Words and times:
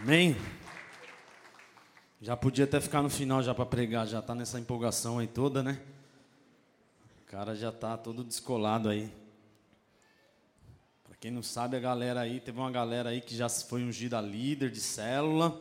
Amém? 0.00 0.36
Já 2.20 2.36
podia 2.36 2.66
até 2.66 2.80
ficar 2.80 3.02
no 3.02 3.10
final 3.10 3.42
já 3.42 3.52
para 3.52 3.66
pregar, 3.66 4.06
já 4.06 4.22
tá 4.22 4.32
nessa 4.32 4.60
empolgação 4.60 5.18
aí 5.18 5.26
toda, 5.26 5.60
né? 5.60 5.80
O 7.22 7.26
cara 7.26 7.56
já 7.56 7.72
tá 7.72 7.96
todo 7.96 8.22
descolado 8.22 8.88
aí. 8.88 9.12
Para 11.02 11.16
quem 11.16 11.32
não 11.32 11.42
sabe, 11.42 11.76
a 11.76 11.80
galera 11.80 12.20
aí, 12.20 12.38
teve 12.38 12.60
uma 12.60 12.70
galera 12.70 13.10
aí 13.10 13.20
que 13.20 13.34
já 13.36 13.48
foi 13.48 13.82
ungida 13.82 14.20
líder 14.20 14.70
de 14.70 14.80
célula. 14.80 15.60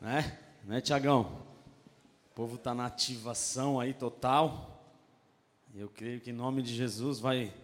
Né? 0.00 0.36
Né, 0.64 0.80
Tiagão? 0.80 1.40
O 2.32 2.34
povo 2.34 2.58
tá 2.58 2.74
na 2.74 2.86
ativação 2.86 3.78
aí 3.78 3.94
total. 3.94 4.84
Eu 5.72 5.88
creio 5.88 6.20
que 6.20 6.30
em 6.30 6.34
nome 6.34 6.62
de 6.62 6.74
Jesus 6.74 7.20
vai 7.20 7.54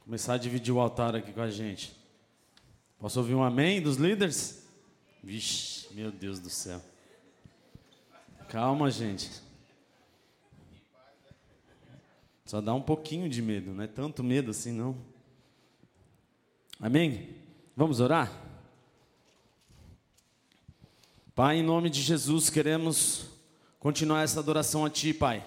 começar 0.00 0.34
a 0.34 0.38
dividir 0.38 0.70
o 0.70 0.80
altar 0.80 1.16
aqui 1.16 1.32
com 1.32 1.40
a 1.40 1.50
gente. 1.50 2.01
Posso 3.02 3.18
ouvir 3.18 3.34
um 3.34 3.42
amém 3.42 3.82
dos 3.82 3.96
líderes? 3.96 4.64
Vixe, 5.24 5.92
meu 5.92 6.12
Deus 6.12 6.38
do 6.38 6.48
céu. 6.48 6.80
Calma, 8.48 8.92
gente. 8.92 9.28
Só 12.44 12.60
dá 12.60 12.72
um 12.72 12.80
pouquinho 12.80 13.28
de 13.28 13.42
medo, 13.42 13.72
não 13.72 13.82
é 13.82 13.88
tanto 13.88 14.22
medo 14.22 14.52
assim, 14.52 14.70
não. 14.70 14.96
Amém? 16.78 17.34
Vamos 17.76 17.98
orar? 17.98 18.30
Pai, 21.34 21.56
em 21.56 21.62
nome 21.64 21.90
de 21.90 22.00
Jesus, 22.00 22.48
queremos 22.48 23.26
continuar 23.80 24.22
essa 24.22 24.38
adoração 24.38 24.84
a 24.84 24.90
Ti, 24.90 25.12
Pai. 25.12 25.44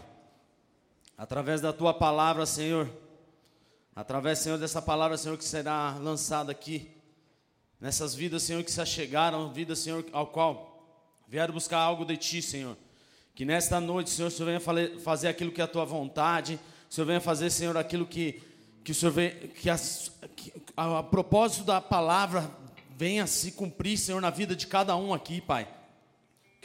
Através 1.18 1.62
da 1.62 1.72
Tua 1.72 1.94
palavra, 1.94 2.46
Senhor. 2.46 2.90
Através, 3.96 4.40
Senhor, 4.40 4.58
dessa 4.58 4.82
palavra, 4.82 5.18
Senhor, 5.18 5.38
que 5.38 5.46
será 5.46 5.98
lançada 6.02 6.52
aqui 6.52 6.95
nessas 7.86 8.16
vidas, 8.16 8.42
Senhor, 8.42 8.64
que 8.64 8.72
se 8.72 8.82
achegaram, 8.82 9.54
vidas, 9.54 9.78
Senhor, 9.78 10.04
ao 10.12 10.26
qual 10.26 11.00
vieram 11.28 11.54
buscar 11.54 11.78
algo 11.78 12.04
de 12.04 12.18
Ti, 12.18 12.42
Senhor. 12.42 12.76
Que 13.36 13.46
nesta 13.46 13.80
noite, 13.80 14.10
Senhor, 14.10 14.30
o 14.30 14.32
Senhor 14.32 14.48
venha 14.48 15.00
fazer 15.02 15.28
aquilo 15.28 15.52
que 15.52 15.62
é 15.62 15.66
a 15.66 15.68
Tua 15.68 15.86
vontade, 15.86 16.60
o 16.90 16.94
Senhor 16.94 17.06
venha 17.06 17.22
fazer, 17.22 17.52
Senhor, 17.52 17.78
aquilo 17.78 18.08
que, 18.08 18.42
que 18.84 18.92
o 18.92 18.96
Senhor 18.96 19.12
vem, 19.12 19.30
que, 19.30 19.70
as, 19.70 20.12
que 20.36 20.52
a, 20.76 20.98
a 20.98 21.04
propósito 21.04 21.64
da 21.64 21.80
palavra 21.80 22.50
venha 22.98 23.28
se 23.28 23.52
cumprir, 23.52 24.00
Senhor, 24.00 24.20
na 24.20 24.32
vida 24.32 24.56
de 24.56 24.66
cada 24.66 24.96
um 24.96 25.14
aqui, 25.14 25.40
Pai. 25.40 25.68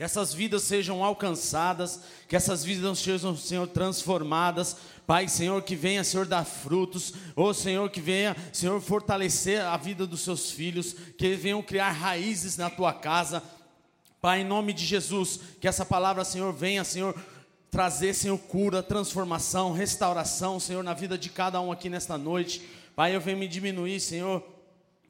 Que 0.00 0.04
essas 0.04 0.32
vidas 0.32 0.62
sejam 0.62 1.04
alcançadas, 1.04 2.00
que 2.26 2.34
essas 2.34 2.64
vidas 2.64 2.98
sejam, 2.98 3.36
Senhor, 3.36 3.68
transformadas. 3.68 4.74
Pai, 5.06 5.28
Senhor, 5.28 5.60
que 5.60 5.76
venha, 5.76 6.02
Senhor, 6.02 6.24
dar 6.24 6.42
frutos. 6.46 7.12
Ô, 7.36 7.52
Senhor, 7.52 7.90
que 7.90 8.00
venha, 8.00 8.34
Senhor, 8.50 8.80
fortalecer 8.80 9.60
a 9.60 9.76
vida 9.76 10.06
dos 10.06 10.22
seus 10.22 10.50
filhos. 10.52 10.96
Que 11.18 11.34
venham 11.34 11.62
criar 11.62 11.90
raízes 11.90 12.56
na 12.56 12.70
tua 12.70 12.94
casa. 12.94 13.42
Pai, 14.22 14.40
em 14.40 14.44
nome 14.44 14.72
de 14.72 14.86
Jesus, 14.86 15.38
que 15.60 15.68
essa 15.68 15.84
palavra, 15.84 16.24
Senhor, 16.24 16.50
venha, 16.50 16.82
Senhor, 16.82 17.14
trazer, 17.70 18.14
Senhor, 18.14 18.38
cura, 18.38 18.82
transformação, 18.82 19.74
restauração, 19.74 20.58
Senhor, 20.58 20.82
na 20.82 20.94
vida 20.94 21.18
de 21.18 21.28
cada 21.28 21.60
um 21.60 21.70
aqui 21.70 21.90
nesta 21.90 22.16
noite. 22.16 22.62
Pai, 22.96 23.14
eu 23.14 23.20
venho 23.20 23.36
me 23.36 23.46
diminuir, 23.46 24.00
Senhor 24.00 24.59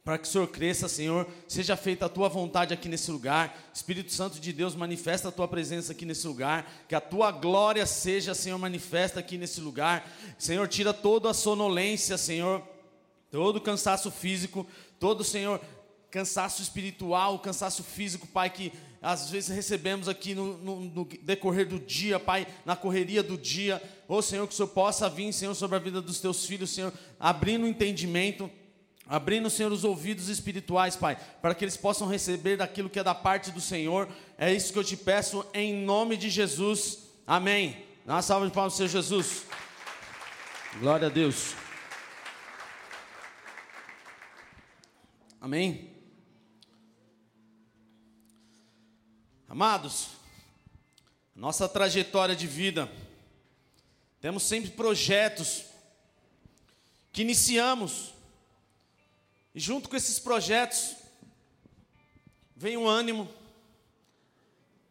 para 0.02 0.16
que 0.16 0.26
o 0.26 0.30
Senhor 0.30 0.46
cresça, 0.48 0.88
Senhor, 0.88 1.26
seja 1.46 1.76
feita 1.76 2.06
a 2.06 2.08
tua 2.08 2.28
vontade 2.28 2.72
aqui 2.72 2.88
nesse 2.88 3.10
lugar. 3.10 3.70
Espírito 3.72 4.12
Santo 4.12 4.40
de 4.40 4.52
Deus, 4.52 4.74
manifesta 4.74 5.28
a 5.28 5.32
tua 5.32 5.46
presença 5.46 5.92
aqui 5.92 6.06
nesse 6.06 6.26
lugar. 6.26 6.70
Que 6.88 6.94
a 6.94 7.00
tua 7.00 7.30
glória 7.30 7.84
seja, 7.84 8.34
Senhor, 8.34 8.58
manifesta 8.58 9.20
aqui 9.20 9.36
nesse 9.36 9.60
lugar. 9.60 10.10
Senhor, 10.38 10.66
tira 10.68 10.94
toda 10.94 11.30
a 11.30 11.34
sonolência, 11.34 12.16
Senhor, 12.16 12.62
todo 13.30 13.56
o 13.56 13.60
cansaço 13.60 14.10
físico, 14.10 14.66
todo, 14.98 15.22
Senhor, 15.22 15.60
cansaço 16.10 16.62
espiritual, 16.62 17.38
cansaço 17.38 17.84
físico, 17.84 18.26
Pai, 18.26 18.48
que 18.48 18.72
às 19.02 19.30
vezes 19.30 19.54
recebemos 19.54 20.08
aqui 20.08 20.34
no, 20.34 20.56
no, 20.58 20.80
no, 20.80 21.04
decorrer 21.04 21.68
do 21.68 21.78
dia, 21.78 22.18
Pai, 22.18 22.46
na 22.64 22.74
correria 22.74 23.22
do 23.22 23.36
dia. 23.36 23.82
Ô 24.08 24.22
Senhor, 24.22 24.46
que 24.46 24.54
o 24.54 24.56
Senhor 24.56 24.68
possa 24.68 25.10
vir, 25.10 25.30
Senhor, 25.32 25.54
sobre 25.54 25.76
a 25.76 25.80
vida 25.80 26.00
dos 26.00 26.20
teus 26.20 26.46
filhos, 26.46 26.70
Senhor, 26.70 26.92
abrindo 27.19 27.64
o 27.64 27.69
entendimento 27.69 28.50
Abrindo, 29.10 29.50
Senhor, 29.50 29.72
os 29.72 29.82
ouvidos 29.82 30.28
espirituais, 30.28 30.94
Pai, 30.94 31.19
para 31.43 31.53
que 31.53 31.65
eles 31.65 31.76
possam 31.76 32.06
receber 32.06 32.56
daquilo 32.56 32.88
que 32.88 33.00
é 33.00 33.03
da 33.03 33.12
parte 33.12 33.50
do 33.50 33.60
Senhor. 33.60 34.09
É 34.38 34.54
isso 34.54 34.72
que 34.72 34.78
eu 34.78 34.84
te 34.84 34.97
peço 34.97 35.44
em 35.53 35.75
nome 35.84 36.16
de 36.16 36.31
Jesus. 36.31 37.09
Amém. 37.26 37.84
Dá 38.06 38.15
uma 38.15 38.22
salva 38.22 38.47
de 38.47 38.53
palmas, 38.53 38.75
Senhor 38.75 38.88
Jesus. 38.88 39.47
Glória 40.78 41.09
a 41.09 41.10
Deus. 41.10 41.56
Amém. 45.41 45.91
Amados, 49.49 50.10
nossa 51.34 51.69
trajetória 51.69 52.37
de 52.37 52.47
vida, 52.47 52.88
temos 54.20 54.44
sempre 54.44 54.70
projetos 54.70 55.65
que 57.12 57.22
iniciamos 57.22 58.19
e 59.55 59.61
junto 59.61 59.88
com 59.88 59.97
esses 59.97 60.19
projetos, 60.19 60.94
vem 62.55 62.77
o 62.77 62.88
ânimo, 62.88 63.28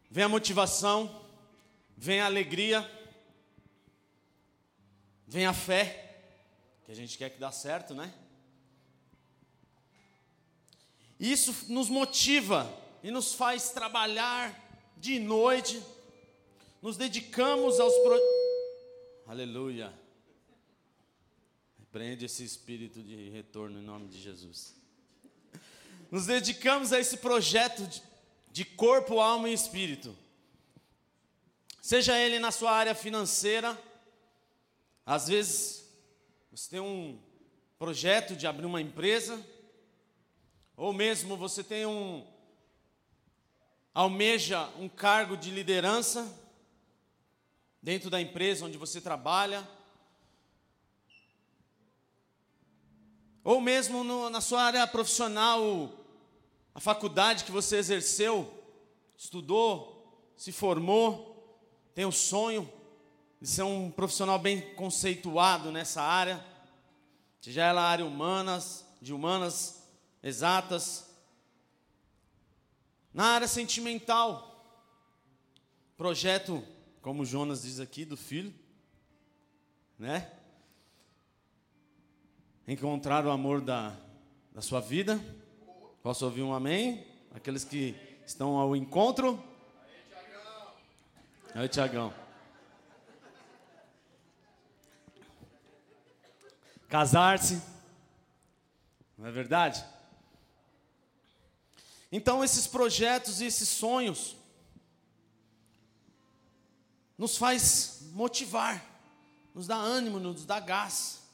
vem 0.10 0.24
a 0.24 0.30
motivação, 0.30 1.24
vem 1.96 2.20
a 2.20 2.26
alegria, 2.26 2.90
vem 5.28 5.46
a 5.46 5.54
fé, 5.54 6.22
que 6.86 6.92
a 6.92 6.96
gente 6.96 7.18
quer 7.18 7.30
que 7.30 7.40
dá 7.40 7.52
certo, 7.52 7.94
né? 7.94 8.14
Isso 11.20 11.54
nos 11.72 11.90
motiva 11.90 12.68
e 13.04 13.12
nos 13.12 13.34
faz 13.34 13.72
trabalhar 13.72 14.68
de 14.98 15.20
noite, 15.20 15.82
nos 16.82 16.98
dedicamos 16.98 17.80
aos 17.80 17.94
pro... 18.00 18.20
Aleluia. 19.28 19.94
Prende 21.92 22.26
esse 22.26 22.44
espírito 22.44 23.02
de 23.02 23.30
retorno 23.30 23.80
em 23.80 23.84
nome 23.84 24.08
de 24.08 24.22
Jesus. 24.22 24.76
Nos 26.12 26.28
dedicamos 26.28 26.94
a 26.94 27.00
esse 27.00 27.18
projeto 27.18 27.88
de, 28.52 28.64
corpo, 28.64 29.20
alma 29.20 29.50
e 29.50 29.54
espírito. 29.54 30.16
Seja 31.82 32.18
ele 32.18 32.38
na 32.38 32.52
sua 32.52 32.72
área 32.72 32.94
financeira, 32.94 33.76
às 35.04 35.28
vezes 35.28 35.90
você 36.52 36.70
tem 36.70 36.80
um 36.80 37.20
projeto 37.80 38.36
de 38.36 38.46
abrir 38.46 38.66
uma 38.66 38.82
empresa, 38.82 39.44
ou 40.78 40.94
mesmo 40.94 41.36
você 41.36 41.64
tem 41.64 41.88
um 41.88 42.24
almeja 43.94 44.70
um 44.78 44.88
cargo 44.88 45.36
de 45.36 45.50
liderança 45.50 46.32
dentro 47.82 48.10
da 48.10 48.22
empresa 48.22 48.66
onde 48.66 48.78
você 48.78 49.02
trabalha, 49.02 49.68
ou 53.44 53.62
mesmo 53.62 54.04
no, 54.04 54.30
na 54.30 54.42
sua 54.42 54.64
área 54.64 54.86
profissional, 54.88 55.92
a 56.74 56.80
faculdade 56.80 57.44
que 57.44 57.52
você 57.52 57.78
exerceu, 57.78 58.54
estudou, 59.18 60.34
se 60.36 60.52
formou, 60.52 61.60
tem 61.94 62.06
o 62.06 62.12
sonho 62.12 62.72
de 63.42 63.48
ser 63.48 63.64
um 63.64 63.90
profissional 63.90 64.38
bem 64.38 64.62
conceituado 64.76 65.72
nessa 65.72 66.02
área, 66.02 66.46
seja 67.42 67.64
ela 67.64 67.82
área 67.82 68.06
humanas, 68.06 68.86
de 69.02 69.14
humanas 69.14 69.84
exatas, 70.22 71.10
na 73.14 73.26
área 73.26 73.48
sentimental, 73.48 74.46
projeto, 75.98 76.64
como 77.02 77.26
Jonas 77.26 77.64
diz 77.64 77.80
aqui, 77.80 78.06
do 78.06 78.16
filho, 78.16 78.54
né? 79.98 80.39
Encontrar 82.72 83.26
o 83.26 83.32
amor 83.32 83.62
da, 83.62 83.98
da 84.54 84.62
sua 84.62 84.80
vida? 84.80 85.20
Posso 86.04 86.24
ouvir 86.24 86.44
um 86.44 86.54
amém? 86.54 87.04
Aqueles 87.34 87.64
que 87.64 87.96
estão 88.24 88.58
ao 88.58 88.76
encontro? 88.76 89.44
Aí, 91.56 91.68
Tiagão. 91.68 92.14
Casar-se, 96.88 97.60
não 99.18 99.26
é 99.26 99.32
verdade? 99.32 99.84
Então, 102.12 102.44
esses 102.44 102.68
projetos 102.68 103.42
e 103.42 103.46
esses 103.46 103.68
sonhos 103.68 104.36
nos 107.18 107.36
faz 107.36 108.02
motivar, 108.12 108.84
nos 109.56 109.66
dá 109.66 109.76
ânimo, 109.76 110.20
nos 110.20 110.46
dá 110.46 110.60
gás. 110.60 111.29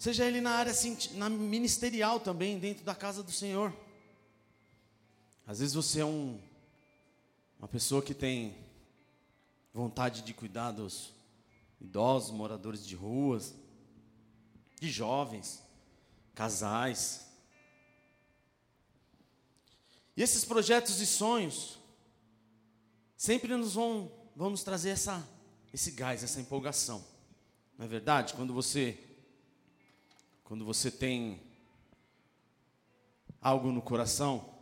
Seja 0.00 0.24
ele 0.24 0.40
na 0.40 0.52
área 0.52 0.72
na 1.12 1.28
ministerial 1.28 2.18
também, 2.18 2.58
dentro 2.58 2.82
da 2.82 2.94
casa 2.94 3.22
do 3.22 3.30
Senhor. 3.30 3.70
Às 5.46 5.58
vezes 5.58 5.74
você 5.74 6.00
é 6.00 6.04
um, 6.06 6.40
uma 7.58 7.68
pessoa 7.68 8.00
que 8.00 8.14
tem 8.14 8.56
vontade 9.74 10.22
de 10.22 10.32
cuidar 10.32 10.72
dos 10.72 11.12
idosos, 11.78 12.30
moradores 12.30 12.86
de 12.86 12.96
ruas, 12.96 13.54
de 14.80 14.90
jovens, 14.90 15.62
casais. 16.34 17.26
E 20.16 20.22
esses 20.22 20.46
projetos 20.46 20.98
e 20.98 21.06
sonhos 21.06 21.78
sempre 23.18 23.54
nos 23.54 23.74
vão, 23.74 24.10
vão 24.34 24.48
nos 24.48 24.64
trazer 24.64 24.88
essa, 24.88 25.28
esse 25.74 25.90
gás, 25.90 26.24
essa 26.24 26.40
empolgação. 26.40 27.04
Não 27.76 27.84
é 27.84 27.88
verdade? 27.88 28.32
Quando 28.32 28.54
você 28.54 29.09
quando 30.50 30.64
você 30.64 30.90
tem 30.90 31.40
algo 33.40 33.70
no 33.70 33.80
coração 33.80 34.52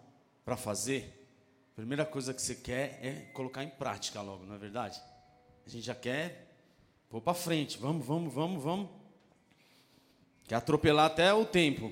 para 0.44 0.54
fazer, 0.54 1.26
a 1.72 1.76
primeira 1.76 2.04
coisa 2.04 2.34
que 2.34 2.42
você 2.42 2.54
quer 2.54 3.00
é 3.02 3.12
colocar 3.32 3.64
em 3.64 3.70
prática 3.70 4.20
logo, 4.20 4.44
não 4.44 4.54
é 4.54 4.58
verdade? 4.58 5.00
A 5.64 5.70
gente 5.70 5.86
já 5.86 5.94
quer 5.94 6.54
pôr 7.08 7.22
para 7.22 7.32
frente, 7.32 7.78
vamos, 7.78 8.04
vamos, 8.04 8.34
vamos, 8.34 8.62
vamos. 8.62 8.90
Quer 10.46 10.56
atropelar 10.56 11.06
até 11.06 11.32
o 11.32 11.46
tempo. 11.46 11.90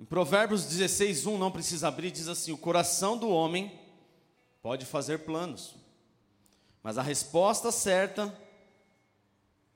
Em 0.00 0.04
Provérbios 0.04 0.64
16, 0.64 1.26
1, 1.26 1.38
não 1.38 1.52
precisa 1.52 1.86
abrir, 1.86 2.10
diz 2.10 2.26
assim: 2.26 2.50
O 2.50 2.58
coração 2.58 3.16
do 3.16 3.28
homem 3.28 3.80
pode 4.60 4.84
fazer 4.84 5.18
planos, 5.18 5.76
mas 6.82 6.98
a 6.98 7.02
resposta 7.02 7.70
certa 7.70 8.36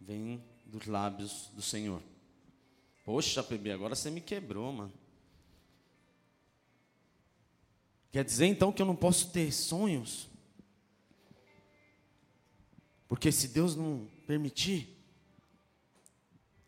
vem 0.00 0.43
dos 0.69 0.87
lábios 0.87 1.49
do 1.55 1.62
Senhor. 1.62 2.03
Poxa, 3.05 3.43
PB, 3.43 3.73
agora 3.73 3.97
você 3.97 4.11
me 4.11 4.20
quebrou, 4.20 4.70
mano. 4.70 4.93
Quer 8.12 8.23
dizer 8.25 8.47
então 8.47 8.70
que 8.70 8.82
eu 8.82 8.87
não 8.87 8.94
posso 8.94 9.31
ter 9.31 9.50
sonhos? 9.50 10.29
Porque 13.09 13.32
se 13.32 13.49
Deus 13.49 13.75
não 13.75 14.06
permitir, 14.26 14.94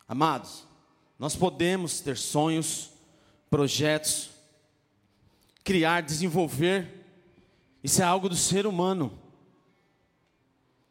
amados, 0.07 0.65
nós 1.19 1.35
podemos 1.35 2.01
ter 2.01 2.17
sonhos, 2.17 2.89
projetos, 3.47 4.31
criar, 5.63 6.01
desenvolver, 6.01 7.05
isso 7.83 8.01
é 8.01 8.05
algo 8.05 8.27
do 8.27 8.35
ser 8.35 8.65
humano. 8.65 9.19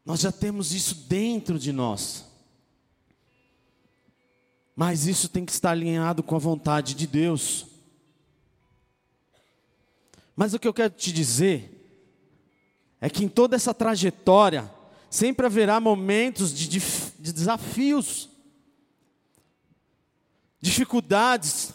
Nós 0.05 0.21
já 0.21 0.31
temos 0.31 0.73
isso 0.73 0.95
dentro 0.95 1.59
de 1.59 1.73
nós. 1.73 2.30
Mas 4.81 5.06
isso 5.06 5.29
tem 5.29 5.44
que 5.44 5.53
estar 5.53 5.73
alinhado 5.73 6.23
com 6.23 6.35
a 6.35 6.38
vontade 6.38 6.94
de 6.94 7.06
Deus. 7.06 7.67
Mas 10.35 10.55
o 10.55 10.59
que 10.59 10.67
eu 10.67 10.73
quero 10.73 10.94
te 10.94 11.12
dizer 11.12 11.87
é 12.99 13.11
que 13.11 13.23
em 13.23 13.29
toda 13.29 13.55
essa 13.55 13.75
trajetória 13.75 14.73
sempre 15.11 15.44
haverá 15.44 15.79
momentos 15.79 16.50
de, 16.55 16.67
de, 16.67 16.81
de 17.19 17.31
desafios, 17.31 18.31
dificuldades, 20.62 21.75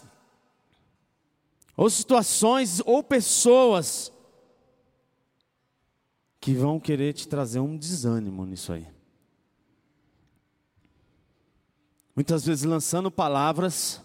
ou 1.76 1.88
situações, 1.88 2.82
ou 2.84 3.04
pessoas 3.04 4.10
que 6.40 6.54
vão 6.54 6.80
querer 6.80 7.12
te 7.12 7.28
trazer 7.28 7.60
um 7.60 7.76
desânimo 7.76 8.44
nisso 8.44 8.72
aí. 8.72 8.95
Muitas 12.16 12.46
vezes 12.46 12.64
lançando 12.64 13.10
palavras, 13.10 14.00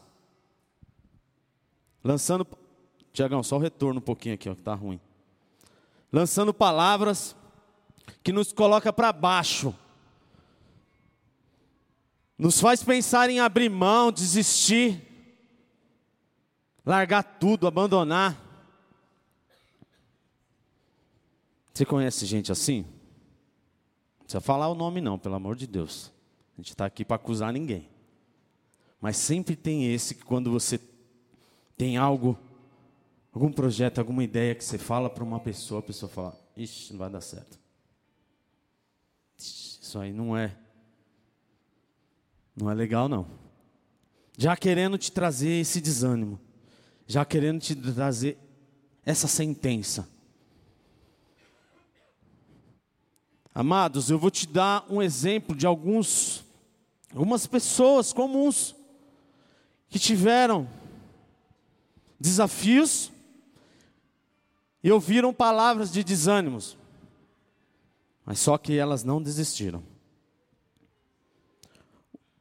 lançando. 2.03 2.45
Tiagão, 3.13 3.41
só 3.41 3.55
o 3.55 3.59
retorno 3.59 3.99
um 3.99 4.03
pouquinho 4.03 4.35
aqui, 4.35 4.49
ó, 4.49 4.55
que 4.55 4.61
tá 4.61 4.75
ruim. 4.75 4.99
Lançando 6.11 6.53
palavras 6.53 7.33
que 8.21 8.33
nos 8.33 8.51
coloca 8.51 8.91
para 8.91 9.13
baixo. 9.13 9.73
Nos 12.37 12.59
faz 12.59 12.83
pensar 12.83 13.29
em 13.29 13.39
abrir 13.39 13.69
mão, 13.69 14.11
desistir, 14.11 15.01
largar 16.85 17.23
tudo, 17.23 17.65
abandonar. 17.65 18.37
Você 21.73 21.85
conhece 21.85 22.25
gente 22.25 22.51
assim? 22.51 22.81
Não 22.81 24.25
precisa 24.25 24.41
falar 24.41 24.67
o 24.67 24.75
nome 24.75 24.99
não, 24.99 25.17
pelo 25.17 25.35
amor 25.35 25.55
de 25.55 25.65
Deus. 25.65 26.11
A 26.57 26.61
gente 26.61 26.71
está 26.71 26.85
aqui 26.85 27.05
para 27.05 27.15
acusar 27.15 27.53
ninguém. 27.53 27.90
Mas 29.01 29.18
sempre 29.18 29.56
tem 29.56 29.92
esse 29.92 30.13
que 30.13 30.24
quando 30.24 30.51
você 30.51 30.80
tem 31.75 31.98
algo, 31.98 32.38
algum 33.33 33.51
projeto, 33.51 33.98
alguma 33.98 34.24
ideia 34.24 34.53
que 34.53 34.63
você 34.63 34.77
fala 34.77 35.09
para 35.09 35.24
uma 35.24 35.39
pessoa, 35.39 35.80
a 35.80 35.83
pessoa 35.83 36.07
fala: 36.07 36.39
Ixi, 36.56 36.94
não 36.94 37.00
vai 37.00 37.09
dar 37.09 37.21
certo. 37.21 37.59
Isso 39.36 39.98
aí 39.98 40.13
não 40.13 40.38
é. 40.38 40.56
Não 42.56 42.69
é 42.69 42.75
legal, 42.75 43.09
não. 43.09 43.25
Já 44.38 44.56
querendo 44.56 45.00
te 45.00 45.12
trazer 45.12 45.50
esse 45.50 45.81
desânimo. 45.81 46.39
Já 47.07 47.25
querendo 47.25 47.59
te 47.59 47.75
trazer 47.75 48.38
essa 49.04 49.27
sentença. 49.27 50.07
Amados, 53.54 54.12
eu 54.12 54.19
vou 54.19 54.30
te 54.30 54.47
dar 54.47 54.86
um 54.89 55.01
exemplo 55.01 55.56
de 55.56 55.65
alguns, 55.65 56.45
algumas 57.13 57.47
pessoas 57.47 58.13
comuns 58.13 58.75
que 59.91 59.99
tiveram 59.99 60.69
desafios 62.17 63.11
e 64.81 64.89
ouviram 64.89 65.33
palavras 65.33 65.91
de 65.91 66.01
desânimos, 66.01 66.77
mas 68.25 68.39
só 68.39 68.57
que 68.57 68.77
elas 68.77 69.03
não 69.03 69.21
desistiram. 69.21 69.83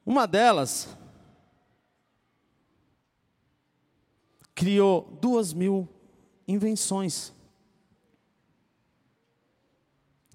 Uma 0.07 0.27
delas 0.27 0.97
criou 4.55 5.19
duas 5.21 5.53
mil 5.53 5.89
invenções, 6.47 7.33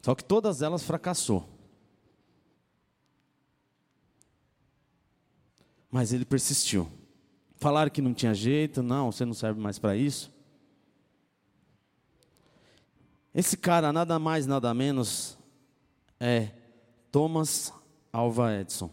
só 0.02 0.14
que 0.14 0.24
todas 0.24 0.62
elas 0.62 0.84
fracassou. 0.84 1.48
Mas 5.90 6.12
ele 6.12 6.26
persistiu. 6.26 6.92
Falaram 7.58 7.90
que 7.90 8.02
não 8.02 8.14
tinha 8.14 8.34
jeito, 8.34 8.84
não, 8.84 9.12
você 9.12 9.26
não 9.26 9.34
serve 9.34 9.60
mais 9.60 9.80
para 9.80 9.96
isso. 9.96 10.32
Esse 13.34 13.58
cara, 13.58 13.92
nada 13.92 14.18
mais, 14.18 14.46
nada 14.46 14.74
menos, 14.74 15.38
é 16.20 16.52
Thomas 17.12 17.74
Alva 18.12 18.54
Edison, 18.54 18.90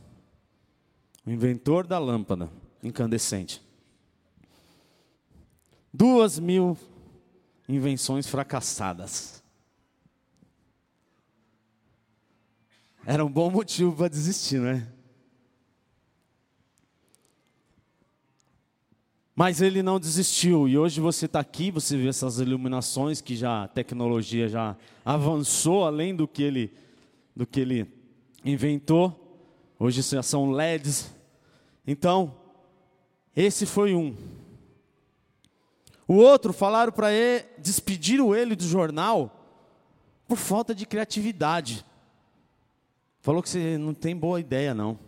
o 1.25 1.31
inventor 1.31 1.87
da 1.87 1.99
lâmpada 1.99 2.51
incandescente. 2.83 3.63
Duas 5.93 6.39
mil 6.39 6.77
invenções 7.69 8.27
fracassadas. 8.27 9.43
Era 13.05 13.25
um 13.25 13.31
bom 13.31 13.51
motivo 13.51 13.95
para 13.95 14.09
desistir, 14.09 14.59
não 14.59 15.02
Mas 19.35 19.63
ele 19.63 19.83
não 19.83 19.99
desistiu 19.99 20.69
e 20.69 20.77
hoje 20.77 21.01
você 21.01 21.25
está 21.25 21.41
aqui, 21.41 21.71
você 21.71 21.97
vê 21.97 22.09
essas 22.09 22.39
iluminações 22.39 23.21
que 23.23 23.35
já 23.35 23.65
a 23.65 23.69
tecnologia 23.69 24.47
já 24.47 24.77
avançou 25.05 25.87
além 25.87 26.15
do 26.15 26.29
que 26.29 26.43
ele, 26.43 26.73
do 27.35 27.47
que 27.47 27.61
ele 27.61 27.91
inventou. 28.45 29.19
Hoje 29.79 30.03
já 30.03 30.23
são 30.23 30.51
LEDs. 30.51 31.15
Então, 31.87 32.37
esse 33.35 33.65
foi 33.65 33.95
um. 33.95 34.15
O 36.07 36.15
outro 36.15 36.53
falaram 36.53 36.93
para 36.93 37.11
ele, 37.11 37.47
despediram 37.59 38.35
ele 38.35 38.55
do 38.55 38.65
jornal 38.65 39.39
por 40.29 40.37
falta 40.37 40.75
de 40.75 40.85
criatividade. 40.85 41.87
Falou 43.23 43.43
que 43.43 43.49
você 43.49 43.79
não 43.79 43.95
tem 43.95 44.15
boa 44.15 44.39
ideia 44.39 44.75
não. 44.75 44.99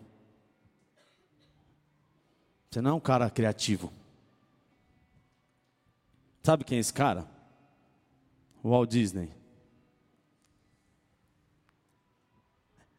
Você 2.71 2.81
não 2.81 2.93
é 2.93 2.95
um 2.95 3.01
cara 3.01 3.29
criativo. 3.29 3.93
Sabe 6.45 6.63
quem 6.63 6.77
é 6.77 6.81
esse 6.81 6.93
cara? 6.93 7.27
O 8.63 8.69
Walt 8.69 8.91
Disney. 8.91 9.33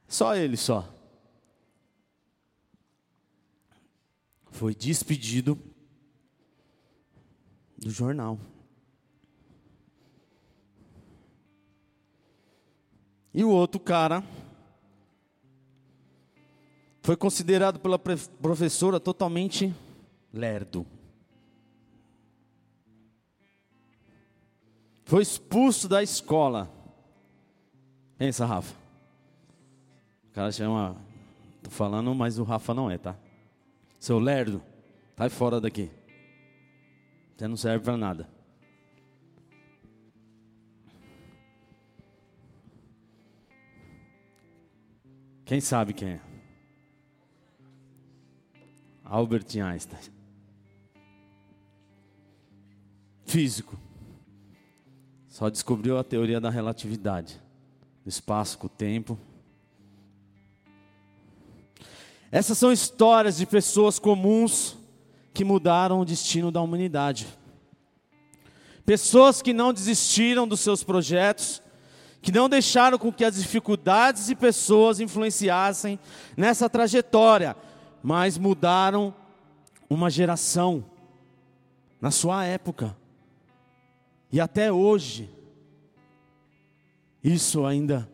Só 0.08 0.36
ele 0.36 0.58
só. 0.58 0.92
Foi 4.50 4.74
despedido 4.74 5.60
do 7.78 7.92
jornal. 7.92 8.40
E 13.32 13.44
o 13.44 13.50
outro 13.52 13.80
cara 13.80 14.24
foi 17.04 17.16
considerado 17.16 17.80
pela 17.80 18.00
professora 18.00 19.00
totalmente 19.00 19.72
lerdo. 20.34 20.88
Foi 25.06 25.22
expulso 25.22 25.88
da 25.88 26.02
escola. 26.02 26.68
Pensa, 28.18 28.44
Rafa. 28.46 28.76
O 30.30 30.34
cara 30.34 30.52
chama. 30.52 30.98
Tô 31.62 31.70
falando, 31.70 32.14
mas 32.14 32.40
o 32.40 32.44
Rafa 32.44 32.74
não 32.74 32.90
é, 32.90 32.98
tá? 32.98 33.16
Seu 34.00 34.20
lerdo, 34.20 34.62
sai 35.16 35.30
fora 35.30 35.62
daqui. 35.62 35.92
Você 37.38 37.48
não 37.48 37.56
serve 37.56 37.86
para 37.86 37.98
nada. 37.98 38.30
Quem 45.46 45.62
sabe 45.62 45.94
quem 45.94 46.10
é? 46.10 46.22
Albert 49.04 49.56
Einstein. 49.62 50.02
Físico. 53.26 53.85
Só 55.36 55.50
descobriu 55.50 55.98
a 55.98 56.04
teoria 56.04 56.40
da 56.40 56.50
relatividade. 56.50 57.42
Do 58.06 58.08
espaço 58.08 58.58
com 58.58 58.68
o 58.68 58.70
tempo. 58.70 59.20
Essas 62.32 62.58
são 62.58 62.72
histórias 62.72 63.36
de 63.36 63.46
pessoas 63.46 64.00
comuns 64.00 64.78
que 65.34 65.44
mudaram 65.44 66.00
o 66.00 66.06
destino 66.06 66.52
da 66.54 66.62
humanidade. 66.62 67.28
Pessoas 68.86 69.42
que 69.42 69.52
não 69.52 69.74
desistiram 69.74 70.48
dos 70.48 70.62
seus 70.62 70.86
projetos, 70.86 71.62
que 72.22 72.32
não 72.32 72.48
deixaram 72.48 72.98
com 72.98 73.12
que 73.12 73.26
as 73.26 73.36
dificuldades 73.36 74.30
e 74.30 74.36
pessoas 74.36 75.02
influenciassem 75.02 76.00
nessa 76.38 76.70
trajetória, 76.70 77.58
mas 78.02 78.38
mudaram 78.38 79.14
uma 79.90 80.10
geração 80.10 80.86
na 82.00 82.10
sua 82.10 82.46
época. 82.46 82.96
E 84.36 84.40
até 84.42 84.70
hoje, 84.70 85.30
isso 87.24 87.66
ainda 87.66 88.06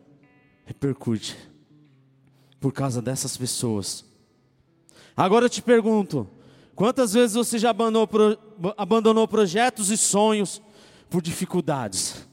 repercute 0.64 1.36
por 2.60 2.72
causa 2.72 3.02
dessas 3.02 3.36
pessoas. 3.36 4.04
Agora 5.16 5.46
eu 5.46 5.50
te 5.50 5.60
pergunto: 5.60 6.30
quantas 6.76 7.14
vezes 7.14 7.34
você 7.34 7.58
já 7.58 7.70
abandonou, 7.70 8.08
abandonou 8.76 9.26
projetos 9.26 9.90
e 9.90 9.96
sonhos 9.96 10.62
por 11.10 11.20
dificuldades? 11.20 12.24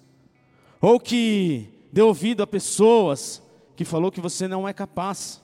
Ou 0.79 0.99
que 0.99 1.87
deu 1.91 2.09
ouvido 2.09 2.43
a 2.43 2.47
pessoas 2.47 3.41
que 3.75 3.83
falou 3.83 4.11
que 4.11 4.21
você 4.21 4.47
não 4.47 4.67
é 4.67 4.71
capaz. 4.71 5.41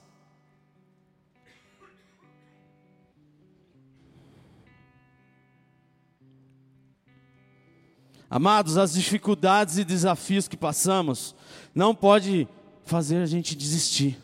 Amados, 8.35 8.75
as 8.75 8.91
dificuldades 8.91 9.77
e 9.77 9.85
desafios 9.85 10.45
que 10.45 10.57
passamos 10.57 11.33
não 11.73 11.95
pode 11.95 12.45
fazer 12.83 13.19
a 13.19 13.25
gente 13.25 13.55
desistir. 13.55 14.21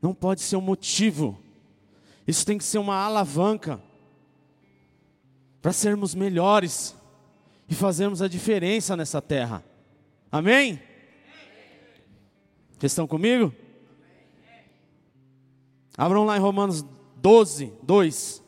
Não 0.00 0.14
pode 0.14 0.40
ser 0.40 0.54
um 0.54 0.60
motivo. 0.60 1.36
Isso 2.28 2.46
tem 2.46 2.56
que 2.56 2.62
ser 2.62 2.78
uma 2.78 2.94
alavanca 2.94 3.82
para 5.60 5.72
sermos 5.72 6.14
melhores 6.14 6.94
e 7.68 7.74
fazermos 7.74 8.22
a 8.22 8.28
diferença 8.28 8.96
nessa 8.96 9.20
terra. 9.20 9.64
Amém? 10.30 10.80
Vocês 12.78 12.92
estão 12.92 13.08
comigo? 13.08 13.52
Abram 15.98 16.22
lá 16.22 16.36
em 16.36 16.40
Romanos 16.40 16.84
12, 17.16 17.72
2. 17.82 18.39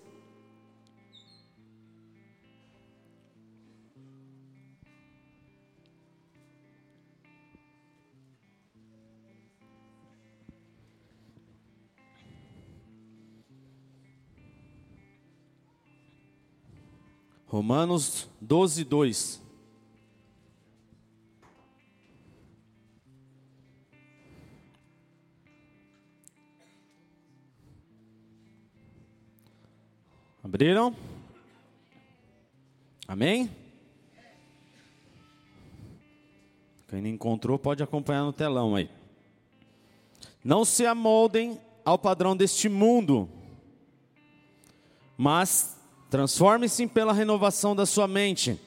Romanos 17.52 18.30
12, 18.40 18.82
2. 18.82 19.42
Abriram? 30.42 30.96
Amém? 33.06 33.50
Quem 36.88 37.02
não 37.02 37.10
encontrou 37.10 37.58
pode 37.58 37.82
acompanhar 37.82 38.24
no 38.24 38.32
telão 38.32 38.74
aí. 38.74 38.88
Não 40.42 40.64
se 40.64 40.86
amoldem 40.86 41.60
ao 41.84 41.98
padrão 41.98 42.34
deste 42.34 42.66
mundo, 42.70 43.28
mas 45.18 45.81
Transforme-se 46.12 46.86
pela 46.88 47.14
renovação 47.14 47.74
da 47.74 47.86
sua 47.86 48.06
mente, 48.06 48.60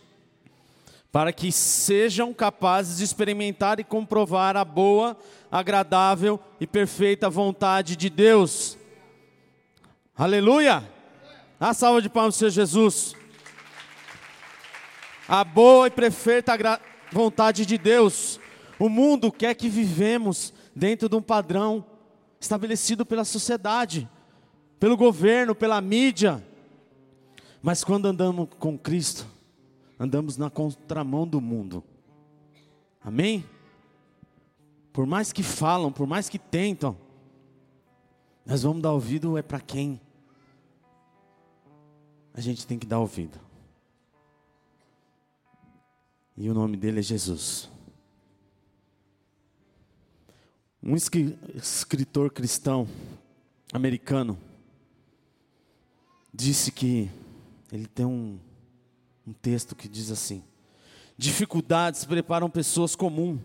para 1.12 1.32
que 1.32 1.52
sejam 1.52 2.34
capazes 2.34 2.98
de 2.98 3.04
experimentar 3.04 3.80
e 3.80 3.84
comprovar 3.84 4.58
a 4.58 4.66
boa, 4.66 5.16
agradável 5.52 6.40
e 6.60 6.66
perfeita 6.66 7.30
vontade 7.30 7.96
de 7.96 8.10
Deus. 8.10 8.80
Aleluia! 10.18 10.92
A 11.60 11.72
salva 11.76 12.02
de 12.02 12.10
palmas, 12.10 12.34
Senhor 12.34 12.50
Jesus. 12.50 13.16
A 15.28 15.44
boa 15.44 15.86
e 15.86 15.92
perfeita 15.92 16.58
vontade 17.12 17.64
de 17.64 17.78
Deus. 17.78 18.40
O 18.80 18.90
mundo 18.90 19.32
quer 19.32 19.54
que 19.54 19.70
vivemos 19.70 20.52
dentro 20.76 21.08
de 21.08 21.16
um 21.16 21.22
padrão 21.22 21.86
estabelecido 22.42 23.06
pela 23.06 23.24
sociedade, 23.24 24.10
pelo 24.80 24.98
governo, 24.98 25.54
pela 25.54 25.80
mídia 25.80 26.44
mas 27.66 27.84
quando 27.84 28.06
andamos 28.06 28.48
com 28.60 28.78
Cristo, 28.78 29.26
andamos 29.98 30.38
na 30.38 30.52
contramão 30.52 31.28
do 31.28 31.42
mundo. 31.42 31.84
Amém? 33.02 33.44
Por 34.94 35.08
mais 35.08 35.34
que 35.34 35.42
falam, 35.42 35.92
por 35.92 36.06
mais 36.06 36.30
que 36.30 36.38
tentam, 36.38 36.96
nós 38.46 38.62
vamos 38.62 38.84
dar 38.84 38.92
ouvido 38.92 39.36
é 39.36 39.42
para 39.42 39.60
quem? 39.60 40.00
A 42.36 42.40
gente 42.40 42.68
tem 42.68 42.78
que 42.78 42.86
dar 42.86 43.00
ouvido. 43.00 43.40
E 46.38 46.48
o 46.48 46.54
nome 46.54 46.78
dele 46.78 47.00
é 47.00 47.02
Jesus. 47.02 47.68
Um 50.84 50.96
escritor 50.96 52.32
cristão 52.32 52.88
americano 53.74 54.38
disse 56.32 56.72
que 56.72 57.10
ele 57.72 57.88
tem 57.88 58.06
um, 58.06 58.40
um 59.26 59.34
texto 59.34 59.76
que 59.76 59.88
diz 59.88 60.12
assim: 60.12 60.44
Dificuldades 61.18 62.06
preparam 62.06 62.50
pessoas 62.50 62.96
comum, 62.96 63.40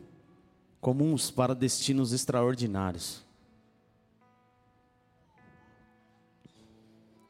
comuns 0.81 1.31
para 1.31 1.55
destinos 1.55 2.13
extraordinários. 2.13 3.25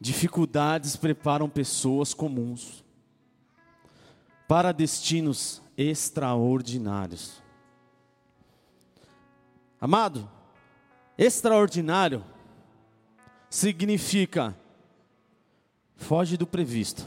Dificuldades 0.01 0.97
preparam 0.97 1.49
pessoas 1.49 2.15
comuns 2.15 2.83
para 4.49 4.73
destinos 4.73 5.63
extraordinários. 5.77 7.43
Amado, 9.79 10.29
extraordinário 11.19 12.25
significa 13.51 14.57
Foge 16.01 16.37
do 16.37 16.47
previsto, 16.47 17.05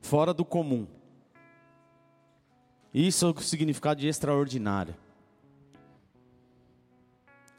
fora 0.00 0.34
do 0.34 0.44
comum. 0.44 0.86
Isso 2.92 3.24
é 3.24 3.30
o 3.30 3.40
significado 3.40 4.00
de 4.00 4.08
extraordinário. 4.08 4.94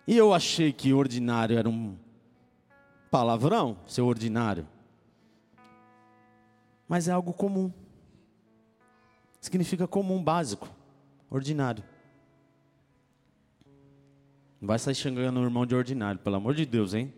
E 0.06 0.16
eu 0.16 0.34
achei 0.34 0.72
que 0.72 0.94
ordinário 0.94 1.58
era 1.58 1.68
um 1.68 1.98
palavrão, 3.10 3.78
ser 3.88 4.02
ordinário. 4.02 4.68
Mas 6.88 7.08
é 7.08 7.12
algo 7.12 7.34
comum. 7.34 7.72
Significa 9.40 9.88
comum, 9.88 10.22
básico, 10.22 10.70
ordinário. 11.30 11.84
Não 14.60 14.68
vai 14.68 14.78
sair 14.78 14.96
xingando 14.96 15.40
o 15.40 15.44
irmão 15.44 15.66
de 15.66 15.74
ordinário, 15.74 16.20
pelo 16.20 16.36
amor 16.36 16.54
de 16.54 16.66
Deus, 16.66 16.94
hein? 16.94 17.12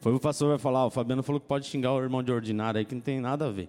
Foi 0.00 0.14
o 0.14 0.18
pastor 0.18 0.48
vai 0.48 0.58
falar, 0.58 0.86
o 0.86 0.90
Fabiano 0.90 1.22
falou 1.22 1.38
que 1.38 1.46
pode 1.46 1.66
xingar 1.66 1.92
o 1.92 2.00
irmão 2.00 2.22
de 2.22 2.32
ordinário 2.32 2.78
aí 2.78 2.86
que 2.86 2.94
não 2.94 3.02
tem 3.02 3.20
nada 3.20 3.46
a 3.46 3.50
ver. 3.50 3.68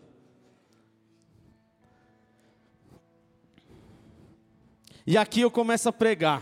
E 5.06 5.18
aqui 5.18 5.42
eu 5.42 5.52
começo 5.52 5.90
a 5.90 5.92
pregar. 5.92 6.42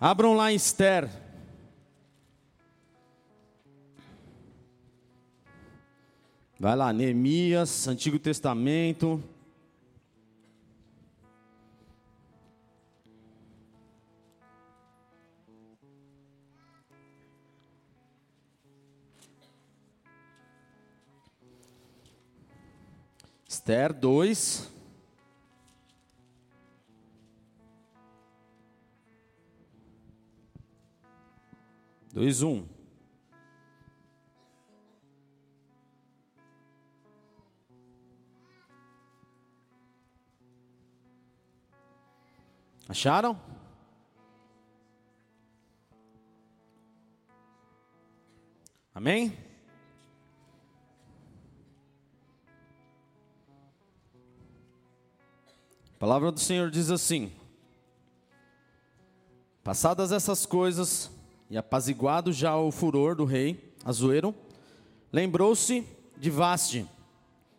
Abram 0.00 0.34
lá 0.34 0.52
Esther. 0.52 1.10
Vai 6.58 6.76
lá, 6.76 6.92
Neemias, 6.92 7.88
Antigo 7.88 8.18
Testamento. 8.18 9.20
Esther 23.70 23.92
2. 23.92 24.68
Dois, 32.12 32.42
um. 32.42 32.66
Acharam? 42.88 43.40
Amém? 48.92 49.49
A 56.00 56.06
palavra 56.06 56.32
do 56.32 56.40
Senhor 56.40 56.70
diz 56.70 56.90
assim: 56.90 57.30
Passadas 59.62 60.12
essas 60.12 60.46
coisas, 60.46 61.10
e 61.50 61.58
apaziguado 61.58 62.32
já 62.32 62.56
o 62.56 62.70
furor 62.70 63.14
do 63.14 63.26
rei 63.26 63.74
Azuero, 63.84 64.34
lembrou-se 65.12 65.86
de 66.16 66.30
Vaste, 66.30 66.86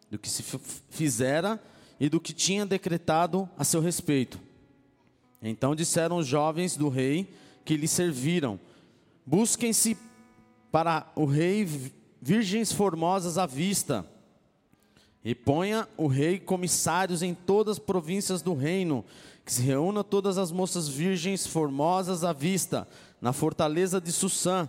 do 0.10 0.18
que 0.18 0.28
se 0.28 0.42
fizera 0.90 1.62
e 2.00 2.10
do 2.10 2.20
que 2.20 2.34
tinha 2.34 2.66
decretado 2.66 3.48
a 3.56 3.64
seu 3.64 3.80
respeito. 3.80 4.40
Então 5.40 5.76
disseram 5.76 6.18
os 6.18 6.26
jovens 6.26 6.76
do 6.76 6.90
rei 6.90 7.32
que 7.64 7.78
lhe 7.78 7.88
serviram: 7.88 8.60
Busquem-se 9.24 9.96
para 10.72 11.12
o 11.16 11.26
rei 11.26 11.64
virgens 12.20 12.72
formosas 12.72 13.38
à 13.38 13.46
vista, 13.46 14.04
e 15.24 15.36
ponha 15.36 15.88
o 15.98 16.08
rei 16.08 16.40
comissários 16.40 17.22
em 17.22 17.34
todas 17.34 17.78
as 17.78 17.80
províncias 17.80 18.42
do 18.42 18.54
reino, 18.54 19.06
que 19.46 19.54
se 19.54 19.62
reúna 19.62 20.04
todas 20.04 20.38
as 20.38 20.52
moças 20.52 20.88
virgens 20.88 21.46
formosas 21.46 22.24
à 22.24 22.34
vista, 22.34 22.88
na 23.20 23.32
fortaleza 23.32 24.02
de 24.02 24.12
Sussã, 24.12 24.68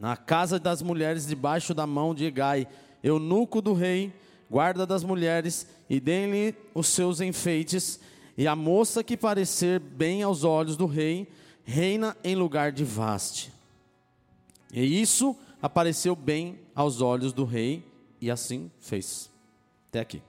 na 0.00 0.16
casa 0.16 0.58
das 0.58 0.80
mulheres 0.80 1.26
debaixo 1.26 1.74
da 1.74 1.86
mão 1.86 2.14
de 2.14 2.24
Egai, 2.24 2.66
eunuco 3.02 3.60
do 3.60 3.74
rei, 3.74 4.12
guarda 4.50 4.86
das 4.86 5.04
mulheres, 5.04 5.66
e 5.88 6.00
deem-lhe 6.00 6.54
os 6.74 6.88
seus 6.88 7.20
enfeites, 7.20 8.00
e 8.36 8.46
a 8.46 8.56
moça 8.56 9.04
que 9.04 9.16
parecer 9.16 9.80
bem 9.80 10.22
aos 10.22 10.44
olhos 10.44 10.76
do 10.76 10.86
rei, 10.86 11.28
reina 11.64 12.16
em 12.24 12.34
lugar 12.34 12.72
de 12.72 12.84
vaste. 12.84 13.52
E 14.72 15.00
isso 15.00 15.36
apareceu 15.60 16.14
bem 16.16 16.58
aos 16.74 17.02
olhos 17.02 17.32
do 17.32 17.44
rei, 17.44 17.84
e 18.20 18.30
assim 18.30 18.70
fez. 18.80 19.27
Até 19.88 20.00
aqui. 20.00 20.22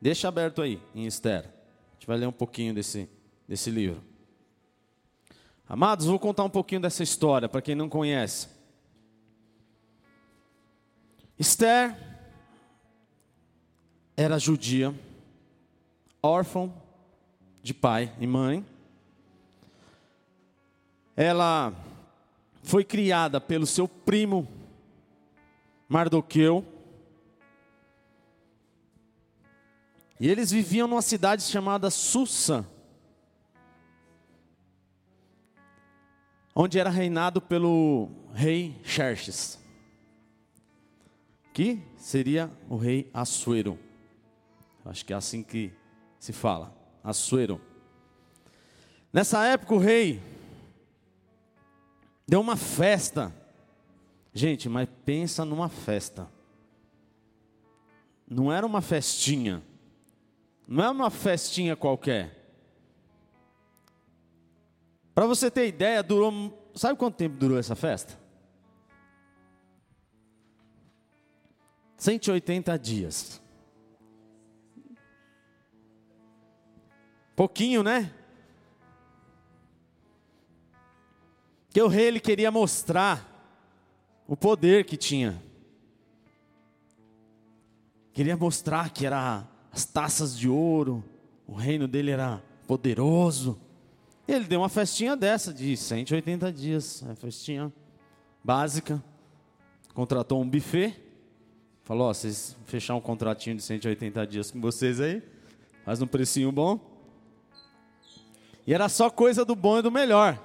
Deixa 0.00 0.28
aberto 0.28 0.62
aí, 0.62 0.80
em 0.94 1.06
Esther. 1.06 1.44
A 1.44 1.94
gente 1.94 2.06
vai 2.06 2.16
ler 2.16 2.26
um 2.26 2.32
pouquinho 2.32 2.72
desse, 2.74 3.08
desse 3.48 3.70
livro. 3.70 4.02
Amados, 5.68 6.06
vou 6.06 6.18
contar 6.18 6.44
um 6.44 6.50
pouquinho 6.50 6.80
dessa 6.80 7.02
história 7.02 7.48
para 7.48 7.60
quem 7.60 7.74
não 7.74 7.88
conhece. 7.88 8.48
Esther 11.38 11.96
era 14.16 14.38
judia, 14.38 14.94
órfã 16.22 16.72
de 17.62 17.74
pai 17.74 18.12
e 18.20 18.26
mãe. 18.26 18.64
Ela 21.16 21.74
foi 22.62 22.84
criada 22.84 23.40
pelo 23.40 23.66
seu 23.66 23.88
primo 23.88 24.46
Mardoqueu. 25.88 26.64
E 30.18 30.28
eles 30.28 30.50
viviam 30.50 30.88
numa 30.88 31.02
cidade 31.02 31.42
chamada 31.42 31.90
Susa, 31.90 32.66
onde 36.54 36.78
era 36.78 36.88
reinado 36.88 37.40
pelo 37.40 38.08
rei 38.32 38.80
Xerxes, 38.82 39.58
que 41.52 41.82
seria 41.96 42.50
o 42.68 42.76
rei 42.76 43.10
Assuero. 43.12 43.78
Acho 44.84 45.04
que 45.04 45.12
é 45.12 45.16
assim 45.16 45.42
que 45.42 45.72
se 46.18 46.32
fala, 46.32 46.74
Assuero. 47.04 47.60
Nessa 49.12 49.44
época 49.44 49.74
o 49.74 49.78
rei 49.78 50.22
Deu 52.26 52.40
uma 52.40 52.56
festa. 52.56 53.32
Gente, 54.34 54.68
mas 54.68 54.88
pensa 55.04 55.44
numa 55.44 55.68
festa. 55.68 56.28
Não 58.28 58.52
era 58.52 58.66
uma 58.66 58.80
festinha. 58.80 59.62
Não 60.66 60.84
é 60.84 60.90
uma 60.90 61.10
festinha 61.10 61.76
qualquer. 61.76 62.34
Para 65.14 65.26
você 65.26 65.50
ter 65.50 65.68
ideia, 65.68 66.02
durou. 66.02 66.70
Sabe 66.74 66.98
quanto 66.98 67.16
tempo 67.16 67.36
durou 67.36 67.58
essa 67.58 67.74
festa? 67.74 68.18
180 71.96 72.78
dias. 72.78 73.40
Pouquinho, 77.34 77.82
né? 77.82 78.12
que 81.76 81.82
o 81.82 81.88
rei 81.88 82.06
ele 82.06 82.20
queria 82.20 82.50
mostrar 82.50 83.30
o 84.26 84.34
poder 84.34 84.86
que 84.86 84.96
tinha. 84.96 85.42
Queria 88.14 88.34
mostrar 88.34 88.88
que 88.88 89.04
era 89.04 89.46
as 89.76 89.84
taças 89.84 90.38
de 90.38 90.48
ouro, 90.48 91.04
o 91.46 91.52
reino 91.52 91.86
dele 91.86 92.10
era 92.10 92.42
poderoso. 92.66 93.60
Ele 94.26 94.46
deu 94.46 94.60
uma 94.60 94.70
festinha 94.70 95.14
dessa 95.14 95.52
de 95.52 95.76
180 95.76 96.50
dias, 96.50 97.02
uma 97.02 97.14
festinha 97.14 97.70
básica. 98.42 99.04
Contratou 99.92 100.40
um 100.40 100.48
buffet. 100.48 100.98
Falou: 101.84 102.08
ó, 102.08 102.14
vocês 102.14 102.56
fechar 102.64 102.94
um 102.94 103.02
contratinho 103.02 103.54
de 103.54 103.62
180 103.62 104.26
dias 104.26 104.50
com 104.50 104.62
vocês 104.62 104.98
aí, 104.98 105.22
faz 105.84 106.00
um 106.00 106.06
precinho 106.06 106.50
bom. 106.50 106.80
E 108.66 108.72
era 108.72 108.88
só 108.88 109.10
coisa 109.10 109.44
do 109.44 109.54
bom 109.54 109.78
e 109.78 109.82
do 109.82 109.90
melhor 109.90 110.42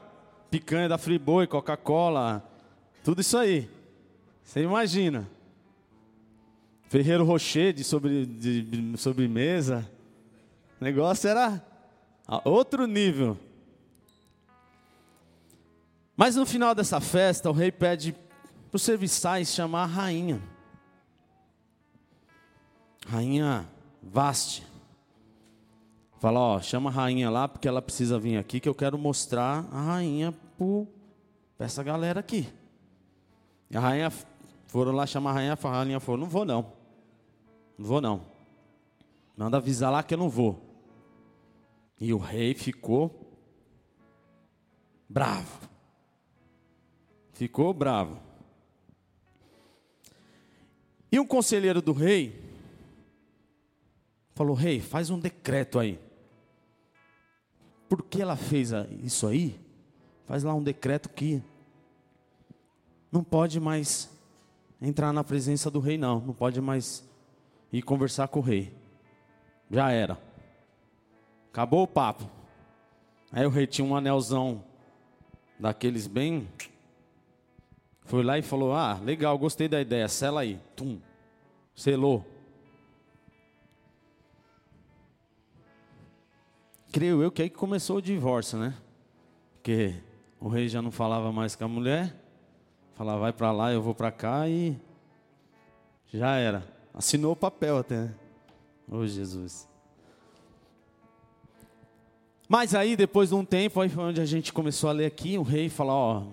picanha 0.50 0.89
da 0.89 0.98
Friboi, 0.98 1.48
Coca-Cola, 1.48 2.46
tudo 3.02 3.22
isso 3.22 3.38
aí. 3.38 3.70
Você 4.44 4.62
imagina. 4.62 5.26
Ferreiro 6.91 7.23
Rocher 7.23 7.71
de, 7.71 7.86
sobre, 7.86 8.25
de 8.25 8.97
sobremesa. 8.97 9.89
O 10.77 10.84
negócio 10.84 11.30
era 11.30 11.65
outro 12.43 12.86
nível. 12.86 13.38
Mas 16.17 16.36
no 16.36 16.45
final 16.45 16.75
dessa 16.75 16.99
festa, 16.99 17.49
o 17.49 17.54
rei 17.54 17.71
pede 17.71 18.12
para 18.12 18.75
os 18.75 18.82
serviçais 18.82 19.54
chamar 19.54 19.84
a 19.84 19.86
rainha. 19.86 20.41
Rainha 23.08 23.65
Vaste. 24.04 24.67
Fala, 26.19 26.41
ó, 26.41 26.60
chama 26.60 26.89
a 26.89 26.93
rainha 26.93 27.30
lá 27.30 27.47
porque 27.47 27.69
ela 27.69 27.82
precisa 27.82 28.19
vir 28.19 28.36
aqui 28.36 28.60
que 28.60 28.67
eu 28.67 28.75
quero 28.75 28.97
mostrar 28.97 29.65
a 29.71 29.82
rainha 29.82 30.34
para 31.58 31.65
essa 31.65 31.82
galera 31.84 32.19
aqui. 32.19 32.49
E 33.69 33.77
a 33.77 33.80
rainha 33.80 34.12
foram 34.67 34.91
lá 34.91 35.08
chamar 35.08 35.30
a 35.30 35.34
rainha, 35.36 35.54
a 35.54 35.69
rainha 35.69 36.01
falou: 36.01 36.19
"Não 36.19 36.27
vou 36.27 36.43
não. 36.43 36.81
Não 37.78 37.86
vou 37.86 38.02
não. 38.02 38.26
Manda 39.36 39.58
avisar 39.58 39.92
lá 39.92 40.04
que 40.04 40.14
eu 40.14 40.18
não 40.18 40.30
vou." 40.30 40.62
E 42.00 42.14
o 42.14 42.18
rei 42.18 42.54
ficou 42.54 43.36
bravo. 45.08 45.70
Ficou 47.34 47.74
bravo. 47.74 48.20
E 51.12 51.20
um 51.20 51.26
conselheiro 51.26 51.82
do 51.82 51.92
rei 51.92 52.44
falou: 54.34 54.56
Rei, 54.56 54.80
faz 54.80 55.10
um 55.10 55.20
decreto 55.20 55.80
aí 55.80 56.00
por 57.92 58.04
que 58.04 58.22
ela 58.22 58.38
fez 58.38 58.72
isso 59.04 59.28
aí, 59.28 59.60
faz 60.26 60.46
lá 60.46 60.56
um 60.56 60.64
decreto 60.64 61.10
que 61.10 61.44
não 63.12 63.22
pode 63.22 63.60
mais 63.60 64.10
entrar 64.82 65.12
na 65.12 65.26
presença 65.26 65.70
do 65.70 65.82
rei, 65.82 65.98
não. 65.98 66.22
Não 66.22 66.34
pode 66.34 66.62
mais 66.62 67.04
ir 67.72 67.82
conversar 67.82 68.28
com 68.28 68.40
o 68.40 68.44
rei. 68.44 68.74
Já 69.70 69.92
era. 69.92 70.18
Acabou 71.50 71.84
o 71.84 71.88
papo. 71.88 72.30
Aí 73.32 73.46
o 73.46 73.50
rei 73.50 73.68
tinha 73.68 73.86
um 73.86 73.96
anelzão 73.96 74.64
daqueles 75.60 76.08
bem. 76.08 76.48
Foi 78.06 78.24
lá 78.24 78.38
e 78.38 78.42
falou: 78.42 78.74
Ah, 78.74 79.00
legal, 79.02 79.38
gostei 79.38 79.68
da 79.68 79.80
ideia, 79.80 80.08
sela 80.08 80.42
aí. 80.42 80.60
Tum. 80.76 81.00
Selou. 81.74 82.26
creio 86.92 87.24
eu 87.24 87.32
que 87.32 87.42
aí 87.42 87.50
que 87.50 87.56
começou 87.56 87.98
o 87.98 88.02
divórcio, 88.02 88.60
né? 88.60 88.74
Porque 89.54 89.96
o 90.40 90.50
rei 90.50 90.68
já 90.68 90.82
não 90.82 90.92
falava 90.92 91.32
mais 91.32 91.56
com 91.56 91.64
a 91.64 91.68
mulher, 91.68 92.14
falava 92.96 93.22
vai 93.22 93.34
para 93.34 93.52
lá, 93.52 93.72
eu 93.72 93.82
vou 93.82 93.96
para 93.96 94.12
cá 94.12 94.48
e 94.48 94.78
já 96.14 96.36
era. 96.36 96.68
Assinou 96.93 97.34
o 97.34 97.36
papel 97.36 97.77
até. 97.77 98.01
Né? 98.01 98.15
Oh, 98.89 99.06
Jesus. 99.06 99.67
Mas 102.47 102.75
aí, 102.75 102.95
depois 102.95 103.30
de 103.30 103.36
um 103.36 103.45
tempo, 103.45 103.80
aí 103.80 103.89
foi 103.89 104.04
onde 104.04 104.19
a 104.19 104.25
gente 104.25 104.51
começou 104.51 104.89
a 104.89 104.93
ler 104.93 105.06
aqui, 105.06 105.38
o 105.38 105.41
rei 105.41 105.69
falou, 105.69 105.93
ó, 105.93 106.23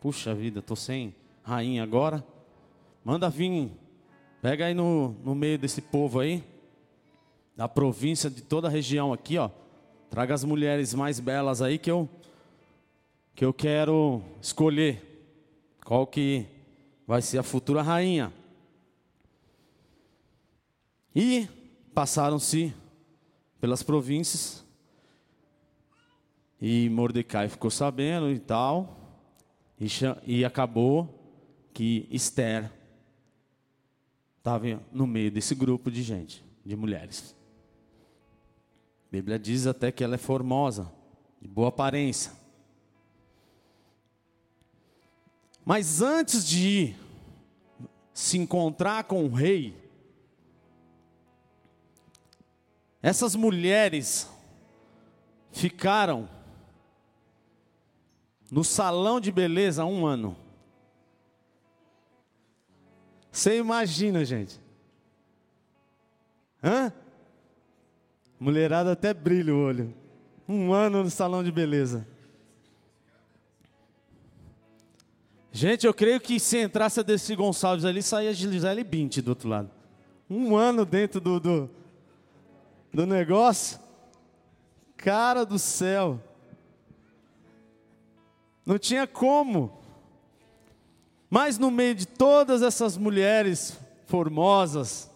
puxa 0.00 0.34
vida, 0.34 0.62
tô 0.62 0.74
sem 0.74 1.14
rainha 1.42 1.82
agora. 1.82 2.24
Manda 3.04 3.28
vir, 3.28 3.70
pega 4.40 4.66
aí 4.66 4.74
no, 4.74 5.14
no 5.22 5.34
meio 5.34 5.58
desse 5.58 5.82
povo 5.82 6.20
aí, 6.20 6.42
da 7.54 7.68
província, 7.68 8.30
de 8.30 8.40
toda 8.40 8.68
a 8.68 8.70
região 8.70 9.12
aqui, 9.12 9.36
ó. 9.36 9.50
Traga 10.08 10.32
as 10.32 10.44
mulheres 10.44 10.94
mais 10.94 11.20
belas 11.20 11.60
aí 11.60 11.78
que 11.78 11.90
eu, 11.90 12.08
que 13.34 13.44
eu 13.44 13.52
quero 13.52 14.22
escolher. 14.40 15.02
Qual 15.84 16.06
que 16.06 16.46
vai 17.06 17.22
ser 17.22 17.38
a 17.38 17.42
futura 17.42 17.82
rainha. 17.82 18.32
E 21.18 21.48
passaram-se 21.94 22.74
pelas 23.58 23.82
províncias 23.82 24.62
e 26.60 26.90
Mordecai 26.90 27.48
ficou 27.48 27.70
sabendo 27.70 28.30
e 28.30 28.38
tal, 28.38 28.98
e, 29.80 29.86
e 30.26 30.44
acabou 30.44 31.08
que 31.72 32.06
Esther 32.10 32.70
estava 34.36 34.78
no 34.92 35.06
meio 35.06 35.30
desse 35.30 35.54
grupo 35.54 35.90
de 35.90 36.02
gente, 36.02 36.44
de 36.62 36.76
mulheres. 36.76 37.34
A 39.08 39.12
Bíblia 39.12 39.38
diz 39.38 39.66
até 39.66 39.90
que 39.90 40.04
ela 40.04 40.16
é 40.16 40.18
formosa, 40.18 40.92
de 41.40 41.48
boa 41.48 41.68
aparência. 41.68 42.30
Mas 45.64 46.02
antes 46.02 46.46
de 46.46 46.94
se 48.12 48.36
encontrar 48.36 49.04
com 49.04 49.24
o 49.24 49.32
rei, 49.32 49.85
essas 53.06 53.36
mulheres 53.36 54.28
ficaram 55.52 56.28
no 58.50 58.64
salão 58.64 59.20
de 59.20 59.30
beleza 59.30 59.84
um 59.84 60.04
ano. 60.04 60.36
Você 63.30 63.58
imagina, 63.58 64.24
gente? 64.24 64.60
Hã? 66.60 66.92
Mulherada 68.40 68.90
até 68.90 69.14
brilha 69.14 69.54
o 69.54 69.62
olho. 69.64 69.94
Um 70.48 70.72
ano 70.72 71.04
no 71.04 71.10
salão 71.10 71.44
de 71.44 71.52
beleza. 71.52 72.04
Gente, 75.52 75.86
eu 75.86 75.94
creio 75.94 76.20
que 76.20 76.40
se 76.40 76.58
entrasse 76.58 76.98
a 76.98 77.04
Desi 77.04 77.36
Gonçalves 77.36 77.84
ali, 77.84 78.02
saía 78.02 78.34
Gisele 78.34 78.82
Bint 78.82 79.18
do 79.18 79.28
outro 79.28 79.48
lado. 79.48 79.70
Um 80.28 80.56
ano 80.56 80.84
dentro 80.84 81.20
do, 81.20 81.38
do, 81.38 81.70
do 82.92 83.06
negócio. 83.06 83.78
Cara 84.96 85.44
do 85.44 85.58
céu. 85.58 86.20
Não 88.64 88.78
tinha 88.78 89.06
como. 89.06 89.78
Mas 91.30 91.58
no 91.58 91.70
meio 91.70 91.94
de 91.94 92.06
todas 92.06 92.62
essas 92.62 92.96
mulheres 92.96 93.78
formosas, 94.06 95.10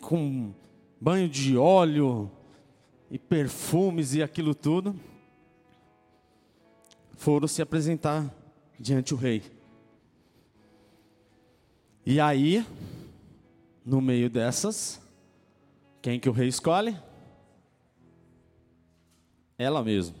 com 0.00 0.52
banho 1.00 1.28
de 1.28 1.56
óleo 1.56 2.30
e 3.10 3.18
perfumes 3.18 4.14
e 4.14 4.22
aquilo 4.22 4.54
tudo, 4.54 4.94
foram 7.16 7.46
se 7.46 7.60
apresentar 7.60 8.34
diante 8.78 9.14
do 9.14 9.16
rei. 9.16 9.42
E 12.04 12.18
aí, 12.18 12.64
no 13.84 14.00
meio 14.00 14.30
dessas, 14.30 15.00
quem 16.02 16.18
que 16.18 16.28
o 16.28 16.32
rei 16.32 16.48
escolhe? 16.48 16.96
Ela 19.58 19.82
mesma. 19.82 20.16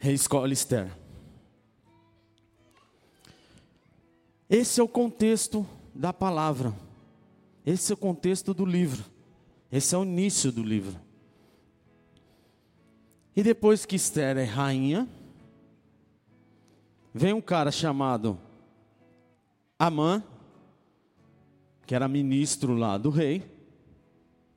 Rei 0.00 0.14
escolhe 0.14 0.52
Esther. 0.52 0.90
Esse 4.48 4.80
é 4.80 4.82
o 4.82 4.88
contexto 4.88 5.66
da 5.94 6.12
palavra. 6.12 6.74
Esse 7.66 7.92
é 7.92 7.94
o 7.94 7.98
contexto 7.98 8.54
do 8.54 8.64
livro. 8.64 9.04
Esse 9.70 9.94
é 9.94 9.98
o 9.98 10.04
início 10.04 10.50
do 10.50 10.62
livro. 10.62 10.98
E 13.36 13.42
depois 13.42 13.84
que 13.84 13.96
Esther 13.96 14.38
é 14.38 14.44
rainha, 14.44 15.06
vem 17.12 17.34
um 17.34 17.40
cara 17.40 17.70
chamado 17.70 18.38
Amã, 19.78 20.24
que 21.88 21.94
era 21.94 22.06
ministro 22.06 22.74
lá 22.74 22.98
do 22.98 23.08
rei. 23.08 23.42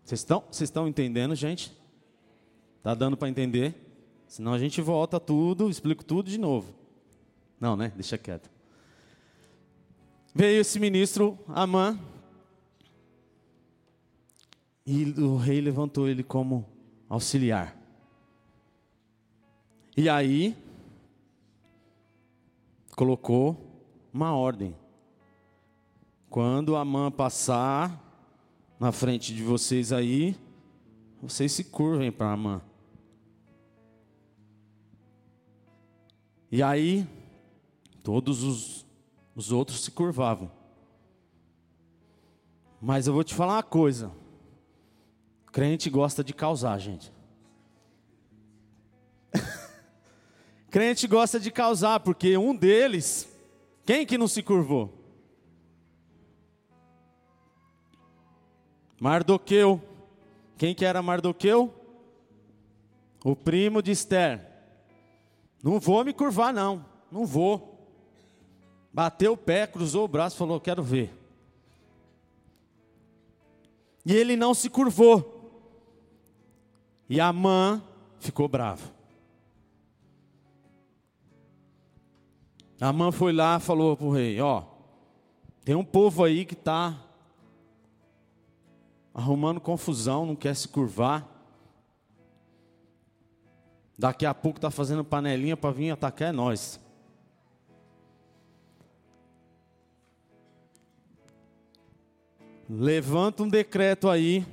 Vocês 0.04 0.20
estão, 0.20 0.44
vocês 0.52 0.70
estão 0.70 0.86
entendendo, 0.86 1.34
gente? 1.34 1.72
Tá 2.84 2.94
dando 2.94 3.16
para 3.16 3.30
entender? 3.30 3.74
Senão 4.28 4.52
a 4.52 4.60
gente 4.60 4.82
volta 4.82 5.18
tudo, 5.18 5.70
explico 5.70 6.04
tudo 6.04 6.30
de 6.30 6.38
novo. 6.38 6.76
Não, 7.58 7.78
né? 7.78 7.94
Deixa 7.96 8.18
quieto. 8.18 8.50
Veio 10.36 10.60
esse 10.60 10.78
ministro 10.78 11.40
Amã. 11.48 11.98
E 14.86 15.06
o 15.18 15.38
rei 15.38 15.62
levantou 15.62 16.10
ele 16.10 16.24
como 16.24 16.68
auxiliar. 17.08 17.78
E 19.96 20.10
aí, 20.10 20.54
colocou 22.94 23.56
uma 24.12 24.36
ordem. 24.36 24.76
Quando 26.32 26.78
Amã 26.78 27.12
passar 27.12 28.02
na 28.80 28.94
frente 28.94 29.36
de 29.36 29.44
vocês 29.44 29.92
aí, 29.92 30.34
vocês 31.22 31.52
se 31.52 31.66
curvem 31.66 32.10
para 32.10 32.32
Amã. 32.32 32.62
E 36.50 36.64
aí, 36.64 37.06
todos 38.02 38.44
os, 38.44 38.86
os 39.36 39.52
outros 39.52 39.84
se 39.84 39.92
curvavam. 39.92 40.50
Mas 42.80 43.08
eu 43.08 43.14
vou 43.14 43.26
te 43.26 43.36
falar 43.36 43.56
uma 43.56 43.64
coisa: 43.64 44.10
crente 45.52 45.90
gosta 45.90 46.24
de 46.24 46.34
causar, 46.34 46.80
gente. 46.80 47.12
crente 50.72 51.08
gosta 51.08 51.38
de 51.38 51.52
causar, 51.52 52.00
porque 52.00 52.38
um 52.38 52.56
deles, 52.56 53.28
quem 53.86 54.06
que 54.06 54.18
não 54.18 54.30
se 54.30 54.42
curvou? 54.42 55.01
Mardoqueu. 59.02 59.82
Quem 60.60 60.76
que 60.76 60.86
era 60.86 61.02
Mardoqueu? 61.02 61.74
O 63.26 63.36
primo 63.36 63.82
de 63.82 63.90
Esther. 63.90 64.48
Não 65.64 65.80
vou 65.80 66.06
me 66.06 66.14
curvar, 66.14 66.54
não. 66.54 66.86
Não 67.12 67.26
vou. 67.26 67.80
Bateu 68.94 69.34
o 69.34 69.38
pé, 69.38 69.66
cruzou 69.66 70.06
o 70.06 70.08
braço, 70.08 70.38
falou: 70.38 70.60
Quero 70.60 70.84
ver. 70.84 71.12
E 74.06 74.14
ele 74.14 74.36
não 74.36 74.54
se 74.54 74.70
curvou. 74.70 75.52
E 77.10 77.20
a 77.20 77.34
mãe 77.34 77.82
ficou 78.20 78.48
brava. 78.48 78.88
A 82.80 82.94
mãe 82.94 83.12
foi 83.12 83.34
lá 83.34 83.58
e 83.58 83.62
falou 83.62 83.98
para 83.98 84.06
o 84.06 84.14
rei: 84.14 84.40
Ó, 84.40 84.62
tem 85.66 85.74
um 85.74 85.84
povo 85.84 86.24
aí 86.24 86.46
que 86.46 86.54
está 86.54 87.08
arrumando 89.14 89.60
confusão, 89.60 90.26
não 90.26 90.36
quer 90.36 90.56
se 90.56 90.68
curvar. 90.68 91.28
Daqui 93.98 94.26
a 94.26 94.34
pouco 94.34 94.58
está 94.58 94.72
fazendo 94.72 95.04
panelinha 95.04 95.56
para 95.56 95.72
vir 95.72 95.92
atacar 95.92 96.30
é 96.30 96.32
nós. 96.32 96.80
Levanta 102.68 103.44
um 103.44 103.50
decreto 103.50 104.10
aí 104.10 104.46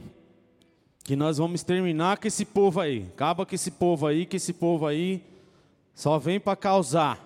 que 1.05 1.15
nós 1.15 1.39
vamos 1.39 1.63
terminar 1.63 2.19
com 2.19 2.27
esse 2.27 2.45
povo 2.45 2.81
aí. 2.81 3.07
Acaba 3.15 3.47
com 3.47 3.55
esse 3.55 3.71
povo 3.71 4.07
aí, 4.07 4.27
que 4.27 4.37
esse 4.37 4.53
povo 4.53 4.87
aí 4.87 5.25
só 5.95 6.19
vem 6.19 6.39
para 6.39 6.57
causar. 6.57 7.25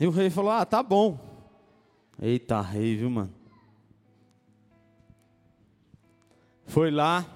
E 0.00 0.06
o 0.06 0.10
rei 0.10 0.30
falou: 0.30 0.52
"Ah, 0.52 0.64
tá 0.64 0.82
bom". 0.82 1.18
Eita, 2.22 2.60
rei, 2.60 2.96
viu, 2.96 3.10
mano? 3.10 3.37
Foi 6.68 6.90
lá, 6.90 7.26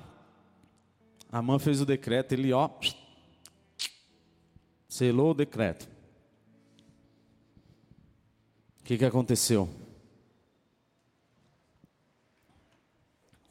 a 1.30 1.40
mãe 1.40 1.58
fez 1.58 1.80
o 1.80 1.86
decreto, 1.86 2.32
ele 2.32 2.52
ó, 2.52 2.68
selou 4.86 5.30
o 5.30 5.34
decreto. 5.34 5.88
O 8.78 8.84
que, 8.84 8.98
que 8.98 9.04
aconteceu? 9.06 9.70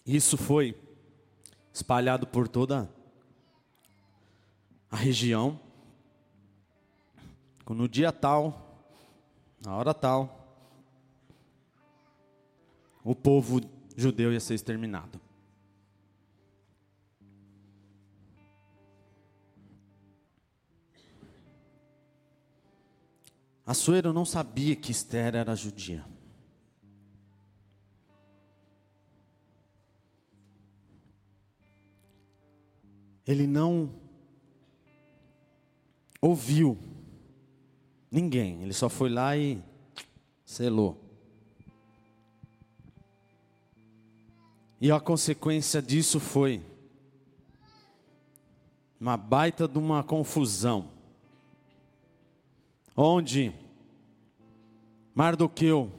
Isso 0.06 0.38
foi 0.38 0.80
espalhado 1.74 2.28
por 2.28 2.48
toda 2.48 2.88
a 4.90 4.96
região. 4.96 5.60
No 7.68 7.88
dia 7.88 8.12
tal, 8.12 8.86
na 9.66 9.74
hora 9.76 9.94
tal, 9.94 10.70
o 13.04 13.16
povo 13.16 13.62
judeu 13.96 14.32
ia 14.34 14.40
ser 14.42 14.54
exterminado. 14.54 15.31
Assuero 23.72 24.12
não 24.12 24.26
sabia 24.26 24.76
que 24.76 24.92
Esther 24.92 25.34
era 25.34 25.56
judia. 25.56 26.06
Ele 33.26 33.48
não 33.48 33.96
ouviu 36.22 36.78
ninguém, 38.12 38.62
ele 38.62 38.74
só 38.74 38.90
foi 38.90 39.10
lá 39.10 39.38
e 39.38 39.64
selou. 40.44 41.02
E 44.82 44.92
a 44.92 45.00
consequência 45.00 45.82
disso 45.82 46.20
foi 46.20 46.62
uma 49.00 49.16
baita 49.16 49.66
de 49.66 49.78
uma 49.78 50.04
confusão, 50.04 50.92
onde 52.98 53.61
Mardoqueu 55.14 55.92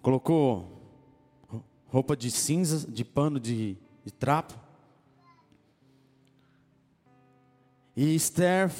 colocou 0.00 0.78
roupa 1.88 2.16
de 2.16 2.30
cinza, 2.30 2.90
de 2.90 3.04
pano 3.04 3.40
de, 3.40 3.76
de 4.04 4.12
trapo. 4.12 4.54
E 7.96 8.14
Esther, 8.14 8.70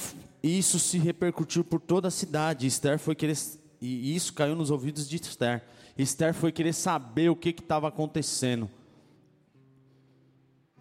isso 0.42 0.78
se 0.78 0.98
repercutiu 0.98 1.64
por 1.64 1.80
toda 1.80 2.08
a 2.08 2.11
cidade. 2.11 2.66
Esther 2.66 2.98
foi 2.98 3.14
querer, 3.14 3.37
e 3.80 4.14
isso 4.14 4.32
caiu 4.32 4.54
nos 4.54 4.70
ouvidos 4.70 5.08
de 5.08 5.16
Esther. 5.16 5.64
Esther 5.96 6.32
foi 6.32 6.52
querer 6.52 6.72
saber 6.72 7.28
o 7.28 7.37
que 7.37 7.48
estava 7.48 7.88
acontecendo. 7.88 8.70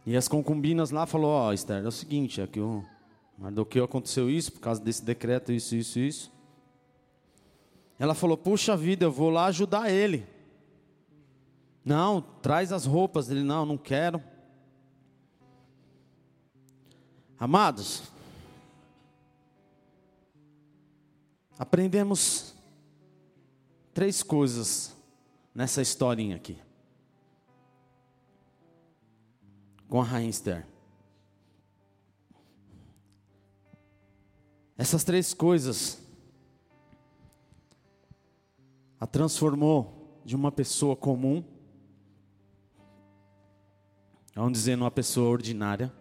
E 0.06 0.15
as 0.15 0.27
concubinas 0.27 0.91
lá 0.91 1.06
falou: 1.06 1.32
Ó, 1.32 1.49
oh, 1.49 1.53
Esther, 1.53 1.84
é 1.84 1.88
o 1.88 1.91
seguinte, 1.91 2.39
é 2.39 2.47
que 2.47 2.60
o 2.60 2.86
Mardoqueu 3.38 3.86
aconteceu 3.86 4.30
isso 4.30 4.52
por 4.52 4.60
causa 4.60 4.82
desse 4.82 5.06
decreto, 5.06 5.52
isso, 5.52 5.76
isso, 5.76 6.00
isso. 6.00 6.32
Ela 8.00 8.15
falou: 8.15 8.36
Puxa 8.36 8.76
vida, 8.76 9.06
eu 9.06 9.12
vou 9.12 9.30
lá 9.30 9.45
ajudar 9.45 9.91
ele. 9.91 10.26
Não, 11.86 12.21
traz 12.21 12.71
as 12.71 12.86
roupas 12.86 13.28
dele. 13.28 13.43
Não, 13.43 13.65
não 13.65 13.78
quero. 13.78 14.21
Amados, 17.39 18.02
aprendemos 21.60 22.56
três 23.93 24.23
coisas 24.23 24.95
nessa 25.54 25.84
historinha 25.84 26.36
aqui. 26.36 26.58
Com 29.88 30.02
a 30.02 30.04
Rainha 30.04 30.32
Esther. 30.32 30.65
Essas 34.78 35.04
três 35.04 35.34
coisas 35.34 36.00
a 39.00 39.08
transformou 39.08 40.22
de 40.24 40.36
uma 40.36 40.52
pessoa 40.52 40.96
comum 40.96 41.44
Vamos 44.38 44.54
dizer, 44.54 44.78
uma 44.78 44.92
pessoa 44.92 45.30
ordinária. 45.30 45.92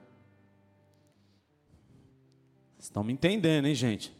Estão 2.79 3.03
me 3.03 3.11
entendendo, 3.11 3.65
hein, 3.65 3.75
gente? 3.75 4.15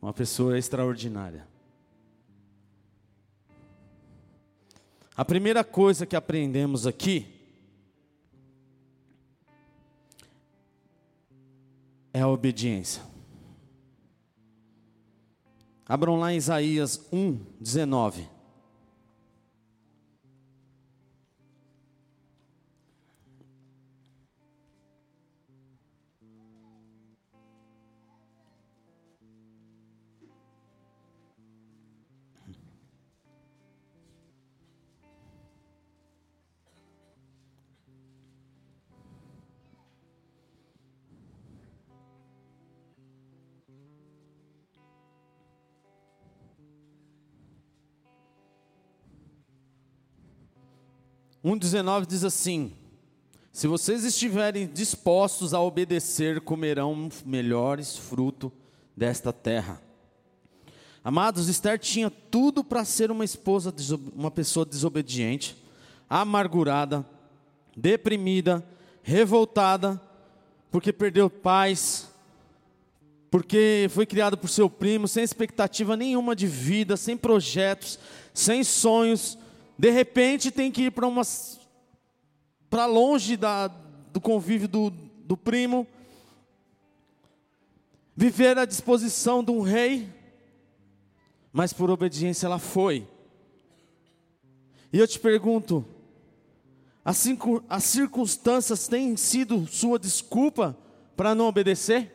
Uma 0.00 0.14
pessoa 0.14 0.58
extraordinária. 0.58 1.46
A 5.14 5.22
primeira 5.22 5.62
coisa 5.62 6.06
que 6.06 6.16
aprendemos 6.16 6.86
aqui 6.86 7.35
é 12.16 12.22
a 12.22 12.28
obediência. 12.28 13.02
Abram 15.86 16.18
lá 16.18 16.32
Isaías 16.32 17.06
1, 17.12 17.38
19. 17.60 18.26
1,19 51.46 52.06
diz 52.06 52.24
assim: 52.24 52.72
Se 53.52 53.68
vocês 53.68 54.04
estiverem 54.04 54.66
dispostos 54.66 55.54
a 55.54 55.60
obedecer, 55.60 56.40
comerão 56.40 57.08
melhores 57.24 57.96
fruto 57.96 58.52
desta 58.96 59.32
terra. 59.32 59.80
Amados, 61.04 61.48
Esther 61.48 61.78
tinha 61.78 62.10
tudo 62.10 62.64
para 62.64 62.84
ser 62.84 63.12
uma 63.12 63.24
esposa, 63.24 63.72
uma 64.12 64.28
pessoa 64.28 64.66
desobediente, 64.66 65.56
amargurada, 66.10 67.06
deprimida, 67.76 68.66
revoltada, 69.00 70.02
porque 70.68 70.92
perdeu 70.92 71.30
paz, 71.30 72.10
porque 73.30 73.86
foi 73.90 74.04
criada 74.04 74.36
por 74.36 74.48
seu 74.48 74.68
primo, 74.68 75.06
sem 75.06 75.22
expectativa 75.22 75.96
nenhuma 75.96 76.34
de 76.34 76.48
vida, 76.48 76.96
sem 76.96 77.16
projetos, 77.16 78.00
sem 78.34 78.64
sonhos, 78.64 79.38
de 79.78 79.90
repente 79.90 80.50
tem 80.50 80.70
que 80.70 80.84
ir 80.84 80.90
para 80.90 81.06
umas 81.06 81.60
para 82.68 82.86
longe 82.86 83.36
da, 83.36 83.68
do 83.68 84.20
convívio 84.20 84.68
do, 84.68 84.90
do 84.90 85.36
primo, 85.36 85.86
viver 88.14 88.58
à 88.58 88.64
disposição 88.64 89.42
de 89.42 89.50
um 89.50 89.60
rei, 89.60 90.12
mas 91.52 91.72
por 91.72 91.90
obediência 91.90 92.46
ela 92.46 92.58
foi. 92.58 93.06
E 94.92 94.98
eu 94.98 95.06
te 95.06 95.18
pergunto, 95.18 95.84
as, 97.04 97.24
as 97.68 97.84
circunstâncias 97.84 98.88
têm 98.88 99.16
sido 99.16 99.66
sua 99.66 99.98
desculpa 99.98 100.76
para 101.16 101.34
não 101.34 101.46
obedecer? 101.46 102.12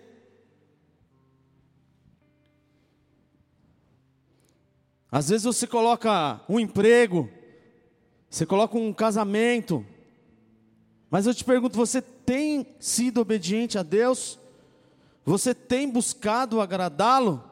Às 5.11 5.29
vezes 5.29 5.43
você 5.43 5.67
coloca 5.67 6.41
um 6.47 6.59
emprego, 6.59 7.29
você 8.31 8.45
coloca 8.45 8.77
um 8.77 8.93
casamento. 8.93 9.85
Mas 11.09 11.27
eu 11.27 11.35
te 11.35 11.43
pergunto: 11.43 11.75
você 11.75 12.01
tem 12.01 12.65
sido 12.79 13.19
obediente 13.19 13.77
a 13.77 13.83
Deus? 13.83 14.39
Você 15.25 15.53
tem 15.53 15.89
buscado 15.89 16.61
agradá-lo? 16.61 17.43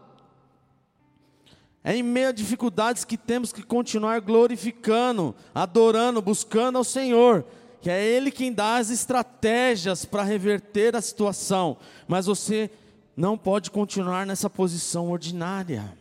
É 1.84 1.96
em 1.96 2.02
meio 2.02 2.30
a 2.30 2.32
dificuldades 2.32 3.04
que 3.04 3.18
temos 3.18 3.52
que 3.52 3.62
continuar 3.62 4.22
glorificando, 4.22 5.36
adorando, 5.54 6.22
buscando 6.22 6.78
ao 6.78 6.84
Senhor, 6.84 7.46
que 7.82 7.90
é 7.90 8.04
Ele 8.04 8.32
quem 8.32 8.54
dá 8.54 8.78
as 8.78 8.90
estratégias 8.90 10.06
para 10.06 10.24
reverter 10.24 10.96
a 10.96 11.02
situação, 11.02 11.78
mas 12.08 12.26
você 12.26 12.72
não 13.16 13.38
pode 13.38 13.70
continuar 13.70 14.26
nessa 14.26 14.50
posição 14.50 15.10
ordinária. 15.10 15.98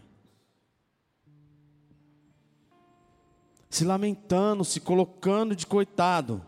Se 3.68 3.84
lamentando, 3.84 4.64
se 4.64 4.80
colocando 4.80 5.54
de 5.54 5.66
coitado. 5.66 6.44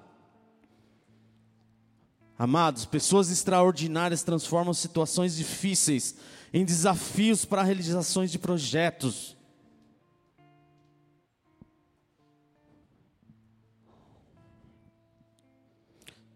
Amados, 2.39 2.87
pessoas 2.87 3.31
extraordinárias 3.31 4.23
transformam 4.23 4.73
situações 4.73 5.37
difíceis 5.37 6.17
em 6.53 6.65
desafios 6.65 7.45
para 7.45 7.63
realizações 7.63 8.33
de 8.33 8.39
projetos. 8.39 9.37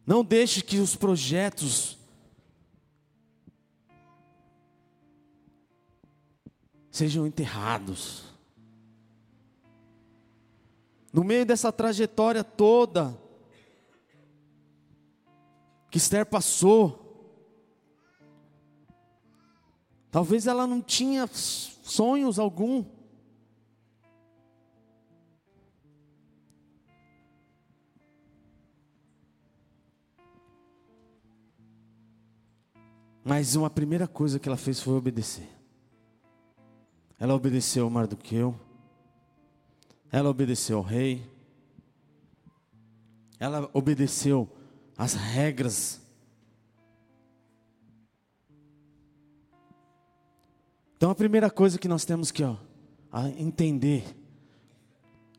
Não 0.07 0.23
deixe 0.23 0.61
que 0.61 0.79
os 0.79 0.95
projetos 0.95 1.97
sejam 6.91 7.27
enterrados. 7.27 8.34
No 11.15 11.25
meio 11.25 11.47
dessa 11.47 11.73
trajetória 11.73 12.45
toda 12.45 13.19
que 15.91 15.97
Esther 15.97 16.27
passou, 16.27 17.05
Talvez 20.15 20.47
ela 20.47 20.65
não 20.65 20.81
tinha 20.81 21.27
sonhos 21.27 22.39
algum. 22.39 22.85
Mas 33.25 33.57
uma 33.57 33.69
primeira 33.69 34.07
coisa 34.07 34.39
que 34.39 34.49
ela 34.49 34.57
fez 34.57 34.81
foi 34.81 34.95
obedecer. 34.95 35.49
Ela 37.19 37.35
obedeceu 37.35 37.83
ao 37.83 37.91
Mardoqueu. 37.91 38.55
Ela 40.15 40.31
obedeceu 40.31 40.79
ao 40.79 40.85
rei. 40.85 41.29
Ela 43.37 43.69
obedeceu 43.73 44.49
às 44.97 45.15
regras. 45.15 46.01
Então 50.97 51.11
a 51.11 51.17
primeira 51.17 51.51
coisa 51.51 51.81
que 51.81 51.89
nós 51.89 52.05
temos 52.05 52.31
que 52.31 52.45
ó, 52.45 52.57
entender, 53.37 54.05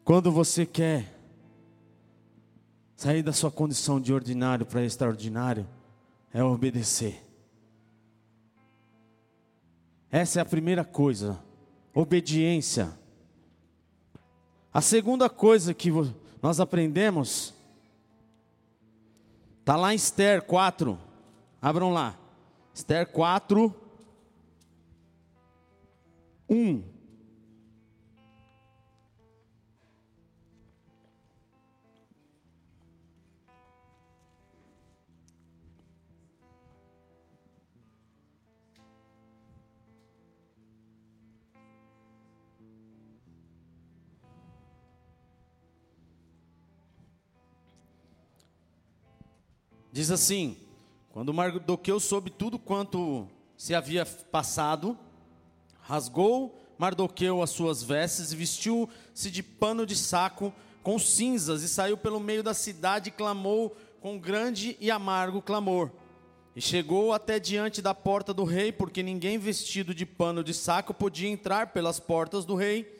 quando 0.03 0.29
você 0.29 0.65
quer 0.65 1.17
sair 2.97 3.23
da 3.23 3.31
sua 3.31 3.49
condição 3.49 3.97
de 3.97 4.11
ordinário 4.11 4.65
para 4.65 4.83
extraordinário, 4.83 5.65
é 6.33 6.43
obedecer. 6.43 7.25
Essa 10.11 10.39
é 10.39 10.41
a 10.41 10.45
primeira 10.45 10.83
coisa, 10.83 11.41
obediência. 11.93 13.04
A 14.75 14.81
segunda 14.81 15.29
coisa 15.29 15.73
que 15.73 15.89
nós 16.41 16.59
aprendemos 16.59 17.53
está 19.61 19.77
lá 19.77 19.93
em 19.93 19.95
Esther 19.95 20.41
4. 20.41 20.99
Abram 21.61 21.93
lá. 21.93 22.19
Esther 22.73 23.07
4, 23.07 23.73
1. 26.49 26.83
Diz 49.95 50.11
assim: 50.11 50.57
quando 51.13 51.33
Mardoqueu 51.33 52.01
soube 52.01 52.29
tudo 52.29 52.59
quanto 52.59 53.29
se 53.55 53.73
havia 53.73 54.05
passado, 54.05 54.97
rasgou 55.79 56.61
Mardoqueu 56.77 57.41
as 57.41 57.51
suas 57.51 57.81
vestes 57.81 58.33
e 58.33 58.35
vestiu-se 58.35 59.31
de 59.31 59.41
pano 59.41 59.85
de 59.85 59.95
saco 59.95 60.53
com 60.83 60.99
cinzas 60.99 61.63
e 61.63 61.69
saiu 61.69 61.95
pelo 61.95 62.19
meio 62.19 62.43
da 62.43 62.53
cidade 62.53 63.07
e 63.07 63.11
clamou 63.11 63.73
com 64.01 64.19
grande 64.19 64.75
e 64.81 64.91
amargo 64.91 65.41
clamor. 65.41 65.89
E 66.53 66.59
chegou 66.59 67.13
até 67.13 67.39
diante 67.39 67.81
da 67.81 67.95
porta 67.95 68.33
do 68.33 68.43
rei, 68.43 68.73
porque 68.73 69.01
ninguém 69.01 69.37
vestido 69.37 69.95
de 69.95 70.05
pano 70.05 70.43
de 70.43 70.53
saco 70.53 70.93
podia 70.93 71.29
entrar 71.29 71.67
pelas 71.67 72.01
portas 72.01 72.43
do 72.43 72.53
rei. 72.53 72.99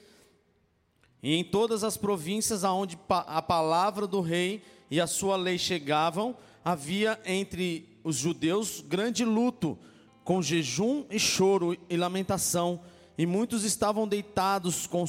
E 1.21 1.35
em 1.35 1.43
todas 1.43 1.83
as 1.83 1.97
províncias 1.97 2.63
aonde 2.63 2.97
a 3.09 3.41
palavra 3.41 4.07
do 4.07 4.21
rei 4.21 4.63
e 4.89 5.01
a 5.01 5.07
sua 5.07 5.35
lei 5.35 5.57
chegavam, 5.57 6.37
havia 6.65 7.19
entre 7.23 7.87
os 8.03 8.15
judeus 8.15 8.81
grande 8.81 9.23
luto, 9.23 9.77
com 10.23 10.41
jejum 10.41 11.05
e 11.11 11.19
choro 11.19 11.77
e 11.87 11.95
lamentação, 11.95 12.81
e 13.15 13.27
muitos 13.27 13.63
estavam 13.63 14.07
deitados 14.07 14.87
com, 14.87 15.05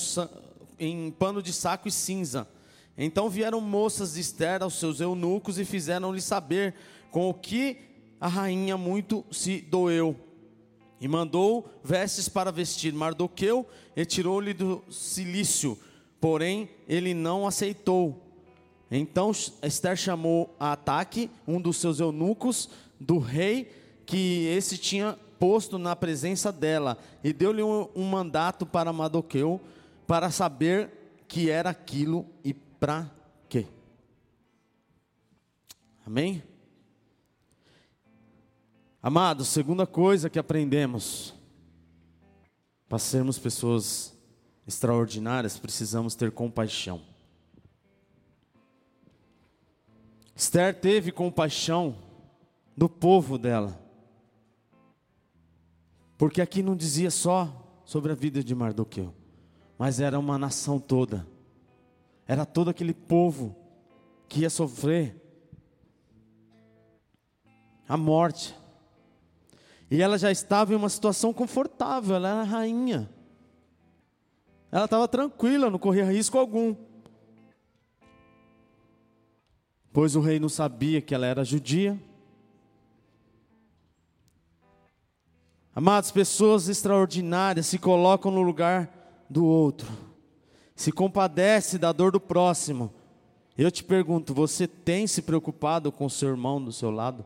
em 0.78 1.10
pano 1.10 1.42
de 1.42 1.54
saco 1.54 1.88
e 1.88 1.90
cinza. 1.90 2.46
Então 2.98 3.30
vieram 3.30 3.60
moças 3.62 4.12
de 4.12 4.20
Esther 4.20 4.62
aos 4.62 4.78
seus 4.78 5.00
eunucos 5.00 5.58
e 5.58 5.64
fizeram-lhe 5.64 6.20
saber 6.20 6.74
com 7.10 7.30
o 7.30 7.34
que 7.34 7.78
a 8.20 8.28
rainha 8.28 8.76
muito 8.76 9.24
se 9.30 9.62
doeu. 9.62 10.14
E 11.00 11.08
mandou 11.08 11.68
vestes 11.82 12.28
para 12.28 12.52
vestir 12.52 12.92
Mardoqueu 12.92 13.66
e 13.94 14.04
tirou-lhe 14.04 14.52
do 14.52 14.82
cilício, 14.90 15.78
porém 16.20 16.68
ele 16.86 17.14
não 17.14 17.46
aceitou. 17.46 18.25
Então 18.90 19.32
Esther 19.62 19.96
chamou 19.96 20.54
a 20.60 20.72
Ataque, 20.72 21.30
um 21.46 21.60
dos 21.60 21.76
seus 21.76 21.98
eunucos, 21.98 22.68
do 23.00 23.18
rei, 23.18 23.70
que 24.06 24.46
esse 24.46 24.78
tinha 24.78 25.18
posto 25.38 25.78
na 25.78 25.94
presença 25.94 26.52
dela, 26.52 26.96
e 27.22 27.32
deu-lhe 27.32 27.62
um, 27.62 27.88
um, 27.94 28.04
mandato 28.04 28.64
para 28.64 28.92
Madoqueu, 28.92 29.60
para 30.06 30.30
saber 30.30 30.90
que 31.28 31.50
era 31.50 31.70
aquilo 31.70 32.26
e 32.44 32.54
para 32.54 33.10
quê. 33.48 33.66
Amém? 36.06 36.42
Amados, 39.02 39.48
segunda 39.48 39.86
coisa 39.86 40.30
que 40.30 40.38
aprendemos, 40.38 41.34
para 42.88 42.98
sermos 42.98 43.38
pessoas 43.38 44.16
extraordinárias, 44.66 45.58
precisamos 45.58 46.14
ter 46.14 46.30
compaixão. 46.30 47.15
Esther 50.36 50.78
teve 50.78 51.10
compaixão 51.10 51.96
do 52.76 52.90
povo 52.90 53.38
dela. 53.38 53.80
Porque 56.18 56.42
aqui 56.42 56.62
não 56.62 56.76
dizia 56.76 57.10
só 57.10 57.80
sobre 57.86 58.12
a 58.12 58.14
vida 58.14 58.44
de 58.44 58.54
Mardoqueu, 58.54 59.14
mas 59.78 59.98
era 59.98 60.18
uma 60.18 60.36
nação 60.36 60.78
toda. 60.78 61.26
Era 62.26 62.44
todo 62.44 62.68
aquele 62.68 62.92
povo 62.92 63.56
que 64.28 64.40
ia 64.40 64.50
sofrer 64.50 65.16
a 67.88 67.96
morte. 67.96 68.54
E 69.90 70.02
ela 70.02 70.18
já 70.18 70.30
estava 70.30 70.72
em 70.72 70.76
uma 70.76 70.88
situação 70.90 71.32
confortável, 71.32 72.16
ela 72.16 72.28
era 72.28 72.42
rainha. 72.42 73.08
Ela 74.70 74.84
estava 74.84 75.08
tranquila, 75.08 75.70
não 75.70 75.78
corria 75.78 76.04
risco 76.04 76.36
algum 76.36 76.74
pois 79.96 80.14
o 80.14 80.20
rei 80.20 80.38
não 80.38 80.50
sabia 80.50 81.00
que 81.00 81.14
ela 81.14 81.24
era 81.24 81.42
judia. 81.42 81.98
Amados, 85.74 86.10
pessoas 86.10 86.68
extraordinárias 86.68 87.64
se 87.64 87.78
colocam 87.78 88.30
no 88.30 88.42
lugar 88.42 89.24
do 89.30 89.46
outro, 89.46 89.88
se 90.74 90.92
compadece 90.92 91.78
da 91.78 91.92
dor 91.92 92.12
do 92.12 92.20
próximo. 92.20 92.92
Eu 93.56 93.70
te 93.70 93.82
pergunto, 93.82 94.34
você 94.34 94.68
tem 94.68 95.06
se 95.06 95.22
preocupado 95.22 95.90
com 95.90 96.04
o 96.04 96.10
seu 96.10 96.28
irmão 96.28 96.62
do 96.62 96.74
seu 96.74 96.90
lado? 96.90 97.24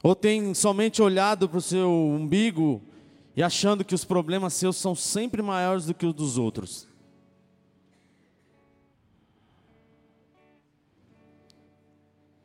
Ou 0.00 0.14
tem 0.14 0.54
somente 0.54 1.02
olhado 1.02 1.48
para 1.48 1.58
o 1.58 1.60
seu 1.60 1.90
umbigo 1.90 2.80
e 3.40 3.42
achando 3.42 3.82
que 3.82 3.94
os 3.94 4.04
problemas 4.04 4.52
seus 4.52 4.76
são 4.76 4.94
sempre 4.94 5.40
maiores 5.40 5.86
do 5.86 5.94
que 5.94 6.04
os 6.04 6.12
dos 6.12 6.36
outros. 6.36 6.86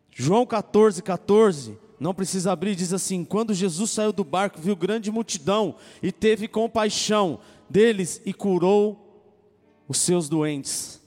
João 0.10 0.45
14, 0.45 1.03
14, 1.03 1.77
não 1.99 2.13
precisa 2.13 2.53
abrir, 2.53 2.75
diz 2.75 2.93
assim: 2.93 3.25
Quando 3.25 3.53
Jesus 3.53 3.91
saiu 3.91 4.13
do 4.13 4.23
barco, 4.23 4.62
viu 4.62 4.73
grande 4.73 5.12
multidão 5.12 5.76
e 6.01 6.13
teve 6.13 6.47
compaixão 6.47 7.41
deles 7.70 8.22
e 8.26 8.34
curou 8.34 9.36
os 9.89 9.97
seus 9.97 10.30
doentes. 10.30 11.01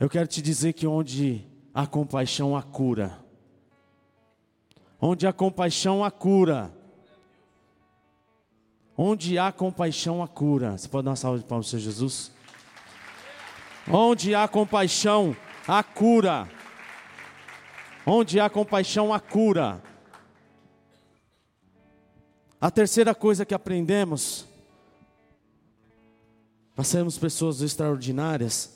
Eu 0.00 0.10
quero 0.10 0.26
te 0.26 0.42
dizer 0.42 0.72
que 0.72 0.84
onde 0.84 1.46
há 1.72 1.86
compaixão, 1.86 2.56
há 2.56 2.62
cura. 2.64 3.24
Onde 5.00 5.28
há 5.28 5.32
compaixão, 5.32 6.02
há 6.02 6.10
cura. 6.10 6.81
Onde 9.04 9.36
há 9.36 9.50
compaixão, 9.50 10.22
há 10.22 10.28
cura. 10.28 10.78
Você 10.78 10.86
pode 10.86 11.06
dar 11.06 11.10
uma 11.10 11.16
salva 11.16 11.36
de 11.36 11.44
palmas 11.44 11.68
para 11.68 11.80
Jesus? 11.80 12.30
Onde 13.90 14.32
há 14.32 14.46
compaixão, 14.46 15.36
há 15.66 15.82
cura. 15.82 16.48
Onde 18.06 18.38
há 18.38 18.48
compaixão, 18.48 19.12
há 19.12 19.18
cura. 19.18 19.82
A 22.60 22.70
terceira 22.70 23.12
coisa 23.12 23.44
que 23.44 23.52
aprendemos, 23.52 24.46
para 26.72 26.84
sermos 26.84 27.18
pessoas 27.18 27.60
extraordinárias, 27.60 28.72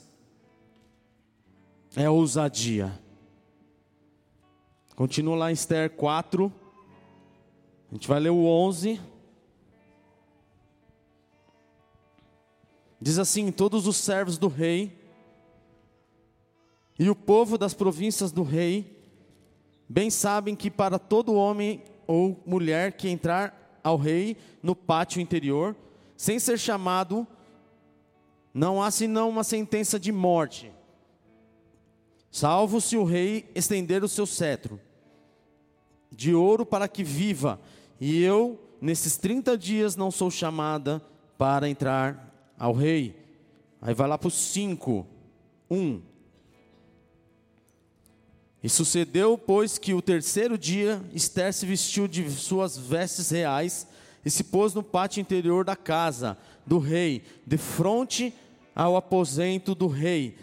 é 1.95 2.09
ousadia. 2.09 2.99
Continua 4.93 5.37
lá 5.37 5.51
em 5.51 5.53
Esther 5.53 5.89
4, 5.91 6.51
a 7.89 7.95
gente 7.95 8.09
vai 8.09 8.19
ler 8.19 8.31
o 8.31 8.45
11. 8.45 8.99
Diz 12.99 13.19
assim: 13.19 13.51
Todos 13.51 13.87
os 13.87 13.97
servos 13.97 14.37
do 14.37 14.47
rei 14.47 14.97
E 16.99 17.09
o 17.09 17.15
povo 17.15 17.57
das 17.57 17.73
províncias 17.73 18.31
do 18.31 18.43
rei 18.43 18.97
bem 19.87 20.09
sabem 20.09 20.55
que 20.55 20.69
para 20.69 20.99
todo 20.99 21.33
homem 21.33 21.83
ou 22.05 22.41
mulher 22.45 22.93
que 22.93 23.09
entrar 23.09 23.79
ao 23.83 23.97
rei 23.97 24.35
no 24.61 24.75
pátio 24.75 25.21
interior, 25.21 25.75
sem 26.15 26.39
ser 26.39 26.57
chamado, 26.57 27.25
não 28.53 28.81
há 28.81 28.89
senão 28.89 29.29
uma 29.29 29.43
sentença 29.43 29.99
de 29.99 30.11
morte, 30.11 30.71
salvo 32.31 32.81
se 32.81 32.97
o 32.97 33.03
rei 33.03 33.49
estender 33.53 34.03
o 34.03 34.09
seu 34.09 34.25
cetro 34.25 34.79
de 36.11 36.33
ouro 36.33 36.65
para 36.65 36.87
que 36.87 37.03
viva, 37.03 37.59
e 37.99 38.21
eu, 38.23 38.59
nesses 38.81 39.17
30 39.17 39.57
dias, 39.57 39.95
não 39.95 40.09
sou 40.09 40.31
chamada 40.31 41.01
para 41.37 41.69
entrar 41.69 42.36
ao 42.57 42.73
rei. 42.73 43.15
Aí 43.81 43.93
vai 43.93 44.07
lá 44.07 44.17
para 44.17 44.27
o 44.27 44.31
5, 44.31 45.05
1. 45.69 46.01
E 48.63 48.69
sucedeu, 48.69 49.37
pois, 49.37 49.77
que 49.77 49.93
o 49.93 50.01
terceiro 50.01 50.57
dia 50.57 51.01
Esther 51.13 51.53
se 51.53 51.65
vestiu 51.65 52.07
de 52.07 52.29
suas 52.31 52.77
vestes 52.77 53.29
reais 53.29 53.87
e 54.25 54.29
se 54.29 54.43
pôs 54.43 54.73
no 54.73 54.83
pátio 54.83 55.21
interior 55.21 55.63
da 55.63 55.75
casa 55.75 56.37
do 56.65 56.79
rei, 56.79 57.23
de 57.45 57.57
frente 57.57 58.33
ao 58.75 58.97
aposento 58.97 59.73
do 59.73 59.87
rei. 59.87 60.35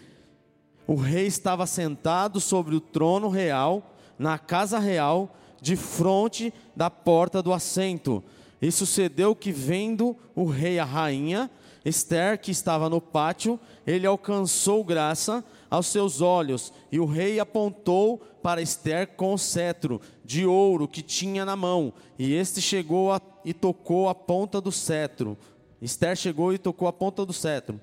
O 0.87 0.95
rei 0.95 1.27
estava 1.27 1.67
sentado 1.67 2.39
sobre 2.39 2.75
o 2.75 2.79
trono 2.79 3.29
real, 3.29 3.95
na 4.17 4.39
casa 4.39 4.79
real, 4.79 5.35
de 5.61 5.75
frente 5.75 6.53
da 6.75 6.89
porta 6.89 7.43
do 7.43 7.53
assento. 7.53 8.23
E 8.61 8.71
sucedeu 8.71 9.35
que, 9.35 9.51
vendo 9.51 10.15
o 10.33 10.45
rei 10.45 10.79
a 10.79 10.85
rainha, 10.85 11.49
Esther, 11.85 12.39
que 12.39 12.49
estava 12.49 12.89
no 12.89 12.99
pátio, 12.99 13.59
ele 13.85 14.07
alcançou 14.07 14.83
graça 14.83 15.45
aos 15.69 15.85
seus 15.85 16.19
olhos, 16.19 16.73
e 16.91 16.99
o 16.99 17.05
rei 17.05 17.39
apontou 17.39 18.17
para 18.41 18.61
Esther 18.61 19.07
com 19.15 19.33
o 19.33 19.37
cetro 19.37 20.01
de 20.23 20.45
ouro 20.45 20.87
que 20.87 21.03
tinha 21.03 21.45
na 21.45 21.55
mão, 21.55 21.93
e 22.17 22.33
este 22.33 22.59
chegou 22.59 23.11
a, 23.11 23.21
e 23.43 23.53
tocou 23.53 24.09
a 24.09 24.15
ponta 24.15 24.59
do 24.59 24.71
cetro. 24.71 25.37
Esther 25.79 26.15
chegou 26.15 26.51
e 26.51 26.57
tocou 26.57 26.87
a 26.87 26.93
ponta 26.93 27.23
do 27.23 27.33
cetro. 27.33 27.79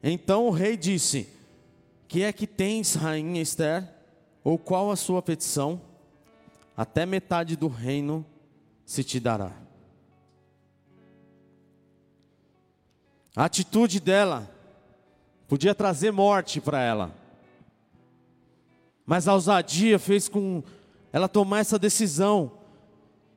Então 0.00 0.46
o 0.46 0.50
rei 0.50 0.76
disse: 0.76 1.28
Que 2.06 2.22
é 2.22 2.32
que 2.32 2.46
tens, 2.46 2.94
rainha 2.94 3.42
Esther? 3.42 3.88
Ou 4.44 4.58
qual 4.58 4.90
a 4.90 4.96
sua 4.96 5.22
petição? 5.22 5.80
Até 6.76 7.06
metade 7.06 7.56
do 7.56 7.66
reino 7.66 8.24
se 8.84 9.02
te 9.02 9.18
dará. 9.18 9.63
A 13.36 13.44
atitude 13.44 13.98
dela 13.98 14.48
podia 15.48 15.74
trazer 15.74 16.12
morte 16.12 16.60
para 16.60 16.80
ela, 16.80 17.14
mas 19.04 19.26
a 19.26 19.34
ousadia 19.34 19.98
fez 19.98 20.28
com 20.28 20.62
ela 21.12 21.28
tomar 21.28 21.58
essa 21.60 21.78
decisão 21.78 22.52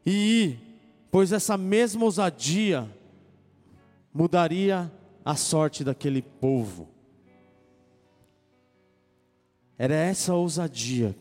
e 0.06 0.12
ir, 0.12 0.60
pois 1.12 1.32
essa 1.32 1.58
mesma 1.58 2.06
ousadia 2.06 2.90
mudaria 4.14 4.92
a 5.26 5.36
sorte 5.36 5.84
daquele 5.84 6.22
povo. 6.22 6.88
Era 9.78 9.94
essa 9.94 10.34
ousadia. 10.34 11.16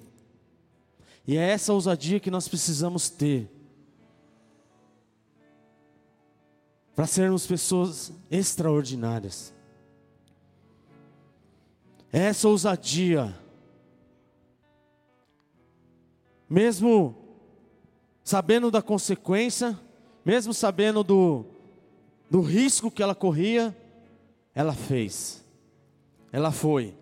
E 1.27 1.37
é 1.37 1.51
essa 1.51 1.73
ousadia 1.73 2.21
que 2.21 2.31
nós 2.31 2.47
precisamos 2.47 3.11
ter. 3.11 3.51
Para 6.97 7.07
sermos 7.07 7.47
pessoas 7.47 8.11
extraordinárias. 8.31 9.55
Essa 12.11 12.49
ousadia. 12.49 13.37
Mesmo 16.49 17.15
sabendo 18.25 18.71
da 18.71 18.81
consequência, 18.81 19.79
mesmo 20.25 20.55
sabendo 20.55 21.05
do, 21.05 21.45
do 22.31 22.41
risco 22.41 22.91
que 22.91 23.03
ela 23.03 23.15
corria, 23.15 23.77
ela 24.55 24.73
fez. 24.73 25.45
Ela 26.33 26.51
foi. 26.51 26.95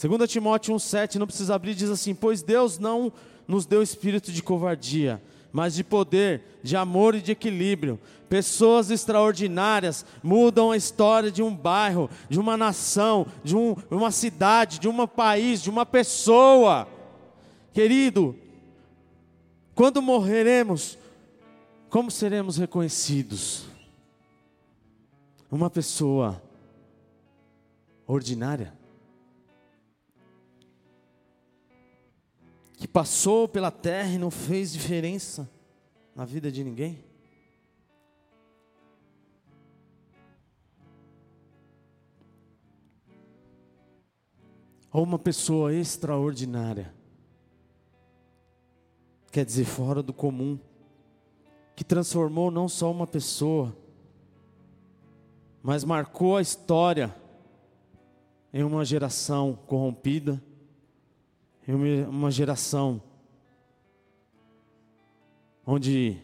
2 0.00 0.30
Timóteo 0.30 0.74
1,7, 0.76 1.16
não 1.16 1.26
precisa 1.26 1.56
abrir, 1.56 1.74
diz 1.74 1.90
assim: 1.90 2.14
Pois 2.14 2.40
Deus 2.40 2.78
não 2.78 3.12
nos 3.48 3.66
deu 3.66 3.82
espírito 3.82 4.30
de 4.30 4.44
covardia, 4.44 5.20
mas 5.52 5.74
de 5.74 5.84
poder, 5.84 6.60
de 6.62 6.76
amor 6.76 7.14
e 7.14 7.20
de 7.20 7.32
equilíbrio. 7.32 7.98
Pessoas 8.28 8.90
extraordinárias 8.90 10.04
mudam 10.22 10.70
a 10.72 10.76
história 10.76 11.30
de 11.30 11.42
um 11.42 11.54
bairro, 11.54 12.10
de 12.28 12.40
uma 12.40 12.56
nação, 12.56 13.26
de 13.44 13.56
um, 13.56 13.76
uma 13.90 14.10
cidade, 14.10 14.78
de 14.78 14.88
um 14.88 15.06
país, 15.06 15.62
de 15.62 15.70
uma 15.70 15.86
pessoa. 15.86 16.88
Querido, 17.72 18.36
quando 19.74 20.02
morreremos, 20.02 20.98
como 21.88 22.10
seremos 22.10 22.56
reconhecidos? 22.56 23.66
uma 25.50 25.70
pessoa 25.70 26.42
ordinária, 28.06 28.75
passou 32.96 33.46
pela 33.46 33.70
terra 33.70 34.08
e 34.12 34.16
não 34.16 34.30
fez 34.30 34.72
diferença 34.72 35.46
na 36.14 36.24
vida 36.24 36.50
de 36.50 36.64
ninguém? 36.64 37.04
Ou 44.90 45.02
uma 45.02 45.18
pessoa 45.18 45.74
extraordinária, 45.74 46.90
quer 49.30 49.44
dizer, 49.44 49.66
fora 49.66 50.02
do 50.02 50.14
comum, 50.14 50.58
que 51.74 51.84
transformou 51.84 52.50
não 52.50 52.66
só 52.66 52.90
uma 52.90 53.06
pessoa, 53.06 53.76
mas 55.62 55.84
marcou 55.84 56.38
a 56.38 56.40
história 56.40 57.14
em 58.54 58.64
uma 58.64 58.86
geração 58.86 59.54
corrompida, 59.66 60.42
em 61.66 62.04
uma 62.04 62.30
geração 62.30 63.02
onde 65.66 66.16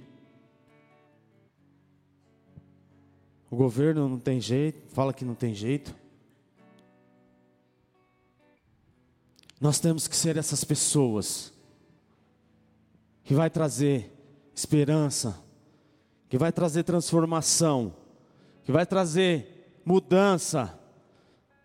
o 3.51 3.57
governo 3.57 4.09
não 4.09 4.18
tem 4.18 4.40
jeito, 4.40 4.88
fala 4.95 5.12
que 5.12 5.24
não 5.24 5.34
tem 5.34 5.55
jeito. 5.55 5.95
Nós 9.61 9.80
temos 9.80 10.09
que 10.09 10.16
ser 10.16 10.36
essas 10.36 10.64
pessoas 10.64 11.53
que 13.24 13.34
vai 13.34 13.51
trazer 13.51 14.12
esperança, 14.55 15.43
que 16.28 16.38
vai 16.38 16.53
trazer 16.53 16.82
transformação 16.82 17.95
que 18.64 18.72
vai 18.72 18.86
trazer 18.86 19.80
mudança. 19.84 20.78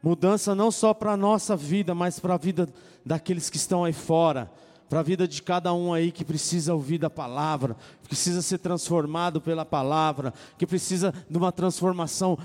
Mudança 0.02 0.54
não 0.54 0.72
só 0.72 0.94
para 0.94 1.14
a 1.14 1.18
nossa 1.18 1.56
vida, 1.56 1.96
mas 1.96 2.20
para 2.20 2.36
a 2.36 2.38
vida 2.38 2.70
daqueles 3.06 3.50
que 3.50 3.58
estão 3.58 3.84
aí 3.84 3.94
fora, 3.94 4.52
para 4.90 5.00
a 5.00 5.04
vida 5.04 5.28
de 5.28 5.42
cada 5.42 5.74
um 5.74 5.94
aí 5.94 6.12
que 6.12 6.24
precisa 6.24 6.74
ouvir 6.74 6.98
da 6.98 7.10
palavra, 7.10 7.76
que 8.02 8.10
precisa 8.10 8.42
ser 8.42 8.60
transformado 8.60 9.42
pela 9.42 9.66
palavra, 9.66 10.34
que 10.58 10.66
precisa 10.66 11.14
de 11.30 11.38
uma 11.38 11.52
transformação 11.52 12.38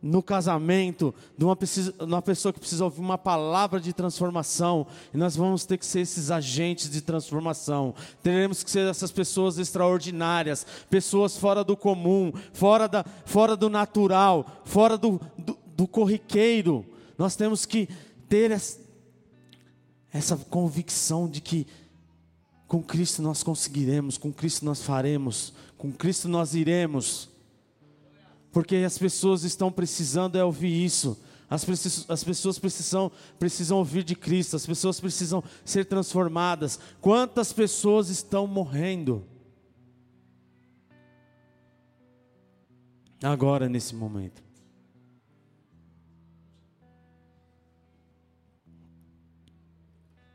no 0.00 0.22
casamento, 0.22 1.12
de 1.36 1.44
uma, 1.44 1.56
precisa, 1.56 1.92
uma 1.98 2.22
pessoa 2.22 2.52
que 2.52 2.60
precisa 2.60 2.84
ouvir 2.84 3.00
uma 3.00 3.18
palavra 3.18 3.80
de 3.80 3.92
transformação, 3.92 4.86
e 5.12 5.16
nós 5.16 5.34
vamos 5.34 5.64
ter 5.64 5.76
que 5.76 5.86
ser 5.86 6.00
esses 6.00 6.30
agentes 6.30 6.88
de 6.88 7.00
transformação, 7.00 7.94
teremos 8.22 8.62
que 8.62 8.70
ser 8.70 8.88
essas 8.88 9.10
pessoas 9.10 9.58
extraordinárias, 9.58 10.64
pessoas 10.88 11.36
fora 11.36 11.64
do 11.64 11.76
comum, 11.76 12.32
fora, 12.52 12.86
da, 12.86 13.04
fora 13.24 13.56
do 13.56 13.68
natural, 13.68 14.46
fora 14.64 14.96
do, 14.96 15.20
do, 15.36 15.58
do 15.76 15.88
corriqueiro, 15.88 16.86
nós 17.18 17.36
temos 17.36 17.66
que 17.66 17.88
ter 18.28 18.50
essa, 18.50 18.78
convicção 20.48 21.28
de 21.28 21.40
que 21.40 21.66
com 22.66 22.82
Cristo 22.82 23.20
nós 23.20 23.42
conseguiremos, 23.42 24.16
com 24.16 24.32
Cristo 24.32 24.64
nós 24.64 24.80
faremos, 24.80 25.52
com 25.76 25.92
Cristo 25.92 26.28
nós 26.28 26.54
iremos 26.54 27.28
porque 28.52 28.76
as 28.76 28.98
pessoas 28.98 29.44
estão 29.44 29.70
precisando 29.70 30.36
é 30.36 30.44
ouvir 30.44 30.84
isso. 30.84 31.18
As, 31.50 31.64
as, 32.10 32.24
pessoas 32.24 32.58
precisam, 32.58 33.10
precisam 33.38 33.78
ouvir 33.78 34.04
de 34.04 34.14
Cristo, 34.14 34.56
as 34.56 34.66
pessoas 34.66 35.00
precisam 35.00 35.42
ser 35.64 35.84
transformadas. 35.86 36.78
Quantas 37.00 37.52
pessoas 37.52 38.10
estão 38.10 38.46
morrendo? 38.46 39.24
Agora, 43.22 43.68
nesse 43.68 43.94
momento. 43.94 44.47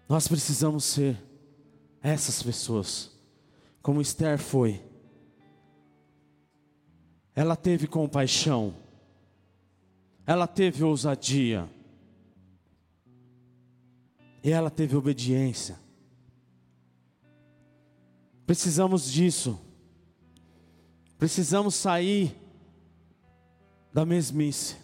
Nós 0.08 0.28
precisamos 0.28 0.84
ser 0.84 1.18
essas 2.02 2.44
pessoas, 2.44 3.12
como 3.82 4.02
Esther 4.02 4.38
foi. 4.38 4.82
Ela 7.36 7.56
teve 7.56 7.88
compaixão. 7.88 8.76
Ela 10.26 10.48
teve 10.48 10.84
ousadia. 10.84 11.70
E 14.44 14.52
ela 14.52 14.70
teve 14.70 14.96
obediência. 14.96 15.80
Precisamos 18.46 19.12
disso. 19.12 19.60
Precisamos 21.18 21.76
sair 21.76 22.36
da 23.94 24.06
mesmice. 24.06 24.76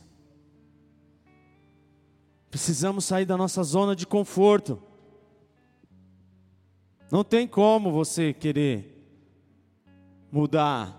Precisamos 2.50 3.06
sair 3.06 3.26
da 3.26 3.38
nossa 3.38 3.62
zona 3.64 3.96
de 3.96 4.08
conforto. 4.08 4.82
Não 7.12 7.24
tem 7.24 7.48
como 7.48 7.92
você 7.92 8.34
querer 8.34 8.96
mudar 10.32 10.96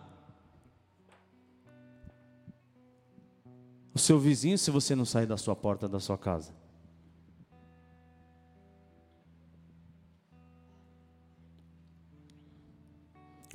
o 3.95 3.99
seu 3.99 4.19
vizinho 4.19 4.59
se 4.59 4.71
você 4.71 4.97
não 4.97 5.05
sair 5.05 5.27
da 5.27 5.37
sua 5.37 5.55
porta 5.55 5.89
da 5.89 6.01
sua 6.01 6.19
casa. 6.19 6.53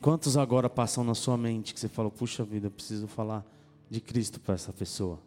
Quantos 0.02 0.38
agora 0.38 0.70
passam 0.70 1.04
na 1.04 1.16
sua 1.16 1.36
mente 1.36 1.74
que 1.74 1.80
você 1.80 1.90
fala, 1.90 2.12
puxa 2.12 2.44
vida, 2.44 2.68
eu 2.68 2.72
preciso 2.72 3.08
falar 3.08 3.44
de 3.90 4.00
Cristo 4.00 4.40
para 4.40 4.54
essa 4.54 4.72
pessoa? 4.72 5.20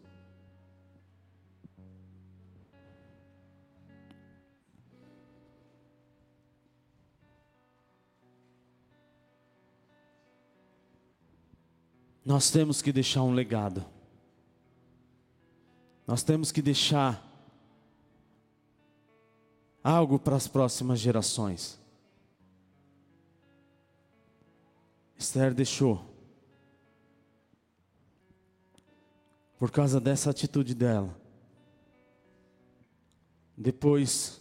Nós 12.29 12.51
temos 12.51 12.79
que 12.79 12.93
deixar 12.93 13.23
um 13.23 13.33
legado. 13.33 13.83
Nós 16.05 16.21
temos 16.21 16.51
que 16.51 16.61
deixar 16.61 17.27
algo 19.83 20.19
para 20.19 20.35
as 20.35 20.47
próximas 20.47 20.99
gerações. 20.99 21.79
Esther 25.17 25.55
deixou. 25.55 26.05
Por 29.57 29.71
causa 29.71 29.99
dessa 29.99 30.29
atitude 30.29 30.75
dela. 30.75 31.19
Depois, 33.57 34.39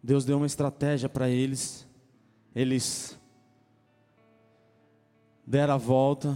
Deus 0.00 0.24
deu 0.24 0.36
uma 0.36 0.46
estratégia 0.46 1.08
para 1.08 1.28
eles. 1.28 1.84
Eles 2.54 3.18
deram 5.52 5.74
a 5.74 5.76
volta, 5.76 6.34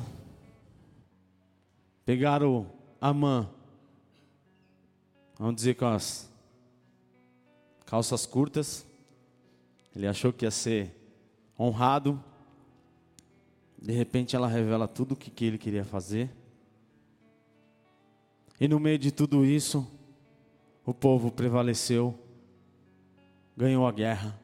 pegaram 2.04 2.66
Amã, 3.00 3.48
vamos 5.38 5.56
dizer 5.56 5.74
com 5.74 5.86
as 5.86 6.30
calças 7.86 8.26
curtas, 8.26 8.86
ele 9.94 10.06
achou 10.06 10.34
que 10.34 10.44
ia 10.44 10.50
ser 10.50 10.94
honrado, 11.58 12.22
de 13.80 13.90
repente 13.90 14.36
ela 14.36 14.48
revela 14.48 14.86
tudo 14.86 15.12
o 15.12 15.16
que, 15.16 15.30
que 15.30 15.46
ele 15.46 15.56
queria 15.56 15.82
fazer, 15.82 16.30
e 18.60 18.68
no 18.68 18.78
meio 18.78 18.98
de 18.98 19.10
tudo 19.10 19.46
isso, 19.46 19.90
o 20.84 20.92
povo 20.92 21.30
prevaleceu, 21.30 22.14
ganhou 23.56 23.86
a 23.86 23.92
guerra. 23.92 24.38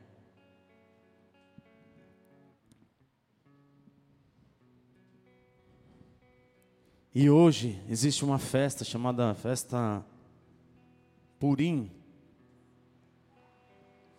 E 7.15 7.29
hoje 7.29 7.83
existe 7.89 8.25
uma 8.25 8.39
festa 8.39 8.85
chamada 8.85 9.35
Festa 9.35 10.03
Purim, 11.39 11.91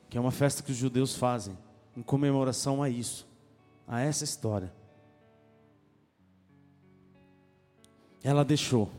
que 0.10 0.18
é 0.18 0.22
uma 0.22 0.32
festa 0.32 0.62
que 0.62 0.72
os 0.72 0.78
judeus 0.78 1.16
fazem 1.16 1.58
em 1.98 2.04
comemoração 2.04 2.84
a 2.84 2.90
isso, 2.90 3.28
a 3.88 4.00
essa 4.00 4.24
história. 4.24 4.72
Ela 8.22 8.46
deixou, 8.46 8.92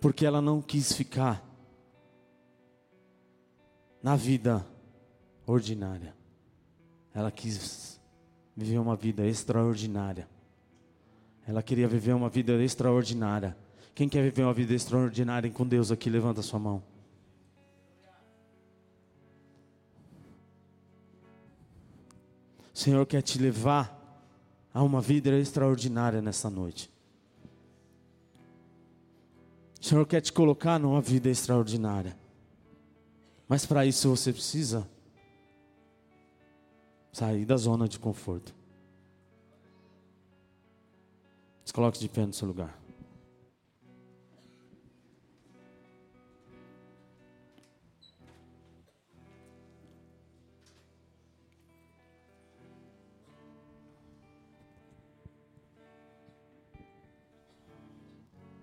porque 0.00 0.24
ela 0.24 0.40
não 0.40 0.62
quis 0.62 0.92
ficar 0.92 1.44
na 4.00 4.14
vida 4.14 4.64
ordinária. 5.44 6.14
Ela 7.12 7.32
quis 7.32 8.00
viver 8.56 8.78
uma 8.78 8.94
vida 8.94 9.26
extraordinária. 9.26 10.28
Ela 11.46 11.62
queria 11.62 11.86
viver 11.86 12.14
uma 12.14 12.28
vida 12.28 12.52
extraordinária. 12.62 13.56
Quem 13.94 14.08
quer 14.08 14.22
viver 14.22 14.42
uma 14.42 14.54
vida 14.54 14.72
extraordinária 14.74 15.50
com 15.50 15.66
Deus 15.66 15.92
aqui, 15.92 16.08
levanta 16.08 16.42
sua 16.42 16.58
mão. 16.58 16.82
O 22.72 22.78
Senhor 22.78 23.06
quer 23.06 23.22
te 23.22 23.38
levar 23.38 24.00
a 24.72 24.82
uma 24.82 25.00
vida 25.00 25.30
extraordinária 25.38 26.20
nessa 26.20 26.50
noite. 26.50 26.90
O 29.80 29.84
Senhor 29.84 30.04
quer 30.06 30.20
te 30.20 30.32
colocar 30.32 30.78
numa 30.80 31.00
vida 31.00 31.28
extraordinária. 31.28 32.18
Mas 33.46 33.64
para 33.64 33.86
isso 33.86 34.08
você 34.08 34.32
precisa 34.32 34.88
sair 37.12 37.44
da 37.44 37.56
zona 37.56 37.86
de 37.86 37.98
conforto. 37.98 38.52
Se 41.64 41.72
coloque 41.72 41.98
de 41.98 42.08
pé 42.08 42.26
no 42.26 42.32
seu 42.32 42.46
lugar. 42.46 42.83